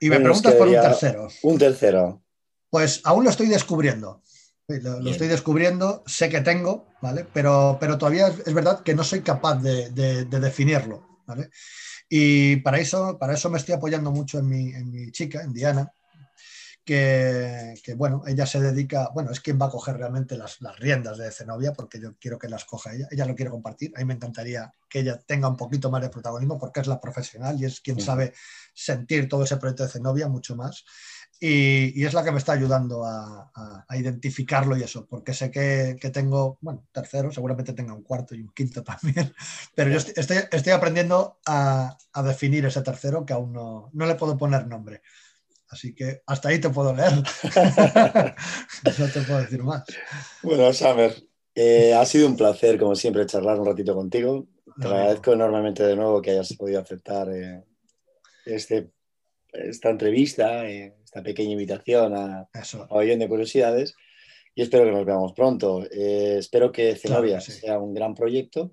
Y 0.03 0.09
me 0.09 0.19
preguntas 0.19 0.55
por 0.55 0.67
un 0.67 0.73
tercero. 0.73 1.27
Un 1.43 1.59
tercero. 1.59 2.23
Pues 2.71 3.01
aún 3.03 3.23
lo 3.23 3.29
estoy 3.29 3.45
descubriendo. 3.45 4.23
Lo, 4.79 5.09
estoy 5.09 5.27
descubriendo, 5.27 6.03
sé 6.05 6.29
que 6.29 6.41
tengo, 6.41 6.87
¿vale? 7.01 7.25
Pero, 7.33 7.77
pero 7.79 7.97
todavía 7.97 8.27
es, 8.27 8.53
verdad 8.53 8.81
que 8.81 8.95
no 8.95 9.03
soy 9.03 9.21
capaz 9.21 9.61
de, 9.61 9.89
definirlo, 10.25 11.21
¿vale? 11.25 11.49
Y 12.09 12.57
para 12.57 12.79
eso, 12.79 13.17
para 13.17 13.33
eso 13.33 13.49
me 13.49 13.57
estoy 13.57 13.75
apoyando 13.75 14.11
mucho 14.11 14.39
en 14.39 14.47
mi, 14.47 14.69
en 14.73 14.91
mi 14.91 15.11
chica, 15.11 15.41
en 15.41 15.53
Diana, 15.53 15.91
que, 16.83 17.93
bueno, 17.95 18.23
ella 18.27 18.45
se 18.45 18.59
dedica, 18.59 19.09
bueno, 19.13 19.31
es 19.31 19.39
quien 19.39 19.59
va 19.61 19.67
a 19.67 19.69
coger 19.69 19.97
realmente 19.97 20.37
las, 20.37 20.59
riendas 20.77 21.17
de 21.17 21.31
Zenobia, 21.31 21.73
porque 21.73 21.99
yo 21.99 22.15
quiero 22.19 22.39
que 22.39 22.49
las 22.49 22.65
coja 22.65 22.93
ella, 22.93 23.07
ella 23.11 23.25
lo 23.25 23.35
quiere 23.35 23.51
compartir, 23.51 23.93
a 23.95 23.99
mí 23.99 24.05
me 24.05 24.15
encantaría 24.15 24.71
que 24.89 24.99
ella 24.99 25.19
tenga 25.25 25.47
un 25.47 25.57
poquito 25.57 25.89
más 25.89 26.01
de 26.01 26.09
protagonismo, 26.09 26.57
porque 26.57 26.81
es 26.81 26.87
la 26.87 26.99
profesional 26.99 27.59
y 27.61 27.65
es 27.65 27.81
quien 27.81 27.99
sabe 27.99 28.33
sentir 28.73 29.29
todo 29.29 29.43
ese 29.43 29.57
proyecto 29.57 29.83
de 29.83 29.89
Zenobia 29.89 30.27
mucho 30.27 30.55
más. 30.55 30.83
Y, 31.39 32.05
es 32.05 32.13
la 32.13 32.23
que 32.23 32.31
me 32.31 32.37
está 32.37 32.53
ayudando 32.53 33.03
a, 33.03 33.85
identificarlo 33.93 34.77
y 34.77 34.83
eso, 34.83 35.07
porque 35.07 35.33
sé 35.33 35.49
que, 35.49 35.97
tengo, 36.13 36.57
bueno, 36.61 36.87
tercero, 36.91 37.31
seguramente 37.31 37.73
tenga 37.73 37.93
un 37.93 38.03
cuarto 38.03 38.35
y 38.35 38.41
un 38.41 38.53
quinto 38.53 38.83
también, 38.83 39.33
pero 39.75 39.89
yo 39.89 39.97
estoy, 39.97 40.71
aprendiendo 40.71 41.39
a, 41.45 41.97
definir 42.23 42.65
ese 42.65 42.81
tercero 42.81 43.25
que 43.25 43.33
aún 43.33 43.53
no, 43.53 43.89
no, 43.93 44.05
le 44.05 44.15
puedo 44.15 44.37
poner 44.37 44.67
nombre. 44.67 45.01
Así 45.69 45.95
que 45.95 46.21
hasta 46.27 46.49
ahí 46.49 46.59
te 46.59 46.69
puedo 46.69 46.93
leer. 46.93 47.13
no 47.13 49.07
te 49.07 49.21
puedo 49.21 49.39
decir 49.39 49.63
más. 49.63 49.85
Bueno, 50.43 50.73
Samer, 50.73 51.15
eh, 51.55 51.93
ha 51.93 52.05
sido 52.05 52.27
un 52.27 52.37
placer, 52.37 52.77
como 52.77 52.95
siempre, 52.95 53.25
charlar 53.25 53.59
un 53.59 53.65
ratito 53.65 53.95
contigo. 53.95 54.47
Te 54.79 54.87
agradezco 54.87 55.33
enormemente 55.33 55.83
de 55.83 55.95
nuevo 55.95 56.21
que 56.21 56.31
hayas 56.31 56.53
podido 56.53 56.79
aceptar 56.79 57.29
eh, 57.29 57.63
este, 58.45 58.91
esta 59.53 59.89
entrevista. 59.89 60.67
Eh, 60.69 60.95
esta 61.11 61.21
pequeña 61.21 61.51
invitación 61.51 62.15
a, 62.15 62.47
a 62.53 62.99
de 63.03 63.27
Curiosidades 63.27 63.95
y 64.55 64.61
espero 64.61 64.85
que 64.85 64.91
nos 64.91 65.05
veamos 65.05 65.33
pronto. 65.33 65.83
Eh, 65.91 66.37
espero 66.39 66.71
que 66.71 66.95
Zenobia 66.95 67.41
sea 67.41 67.79
un 67.79 67.93
gran 67.93 68.15
proyecto, 68.15 68.71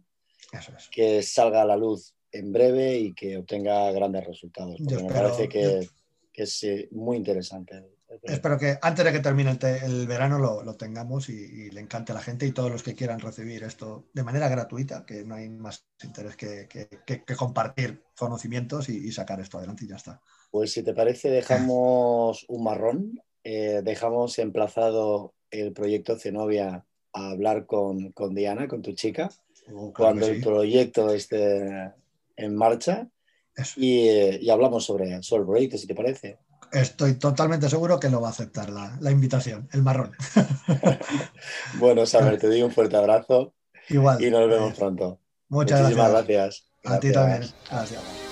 que 0.90 1.22
salga 1.22 1.62
a 1.62 1.64
la 1.64 1.76
luz 1.76 2.14
en 2.30 2.52
breve 2.52 2.96
y 2.96 3.12
que 3.12 3.38
obtenga 3.38 3.90
grandes 3.90 4.24
resultados. 4.24 4.76
Porque 4.78 5.02
me 5.02 5.12
parece 5.12 5.48
que, 5.48 5.88
es 6.32 6.62
eh, 6.62 6.88
muy 6.92 7.16
interesante. 7.16 7.84
Espero 8.22 8.56
que 8.56 8.78
antes 8.80 9.04
de 9.04 9.12
que 9.12 9.18
termine 9.18 9.58
el, 9.82 10.06
verano 10.06 10.38
lo, 10.38 10.76
tengamos 10.76 11.28
y, 11.28 11.70
le 11.70 11.80
encante 11.80 12.12
a 12.12 12.14
la 12.14 12.22
gente 12.22 12.46
y 12.46 12.52
todos 12.52 12.70
los 12.70 12.84
que 12.84 12.94
quieran 12.94 13.18
recibir 13.18 13.64
esto 13.64 14.08
de 14.12 14.22
manera 14.22 14.48
gratuita, 14.48 15.04
que 15.04 15.24
no 15.24 15.34
hay 15.34 15.48
más 15.48 15.84
interés 16.04 16.36
que, 16.36 16.68
compartir 17.36 18.04
conocimientos 18.16 18.88
y, 18.88 19.10
sacar 19.10 19.40
esto 19.40 19.58
adelante 19.58 19.84
y 19.84 19.88
ya 19.88 19.96
está. 19.96 20.20
Pues 20.50 20.72
si 20.72 20.82
te 20.82 20.94
parece, 20.94 21.30
dejamos 21.30 22.44
un 22.48 22.64
marrón, 22.64 23.20
eh, 23.44 23.82
dejamos 23.84 24.38
emplazado 24.38 25.34
el 25.50 25.72
proyecto 25.72 26.16
Zenobia 26.16 26.84
a 27.12 27.30
hablar 27.30 27.66
con, 27.66 28.12
Diana, 28.30 28.68
con 28.68 28.82
tu 28.82 28.92
chica, 28.92 29.30
oh, 29.72 29.92
cuando 29.92 30.26
el 30.26 30.40
proyecto 30.40 31.10
esté 31.12 31.92
en 32.36 32.54
marcha 32.54 33.08
eh, 33.76 34.38
y, 34.40 34.50
hablamos 34.50 34.84
sobre, 34.84 35.22
sobre 35.22 35.42
el 35.42 35.48
proyecto, 35.48 35.78
si 35.78 35.86
te 35.86 35.94
parece. 35.94 36.38
Estoy 36.72 37.14
totalmente 37.14 37.68
seguro 37.68 37.98
que 37.98 38.10
lo 38.10 38.20
va 38.20 38.28
a 38.28 38.30
aceptar 38.30 38.70
la, 38.70 39.10
invitación, 39.10 39.68
el 39.72 39.82
marrón. 39.82 40.12
bueno, 41.78 42.04
Samer, 42.04 42.38
te 42.38 42.46
doy 42.46 42.62
un 42.62 42.70
fuerte 42.70 42.96
abrazo. 42.96 43.54
Igual. 43.88 44.22
Y 44.22 44.30
nos 44.30 44.48
vemos 44.48 44.74
pronto. 44.74 45.18
Muchas 45.48 45.80
Muchísimas 45.80 46.10
gracias. 46.10 46.68
A 46.84 47.00
ti 47.00 47.10
también. 47.10 47.50
Gracias. 47.70 48.27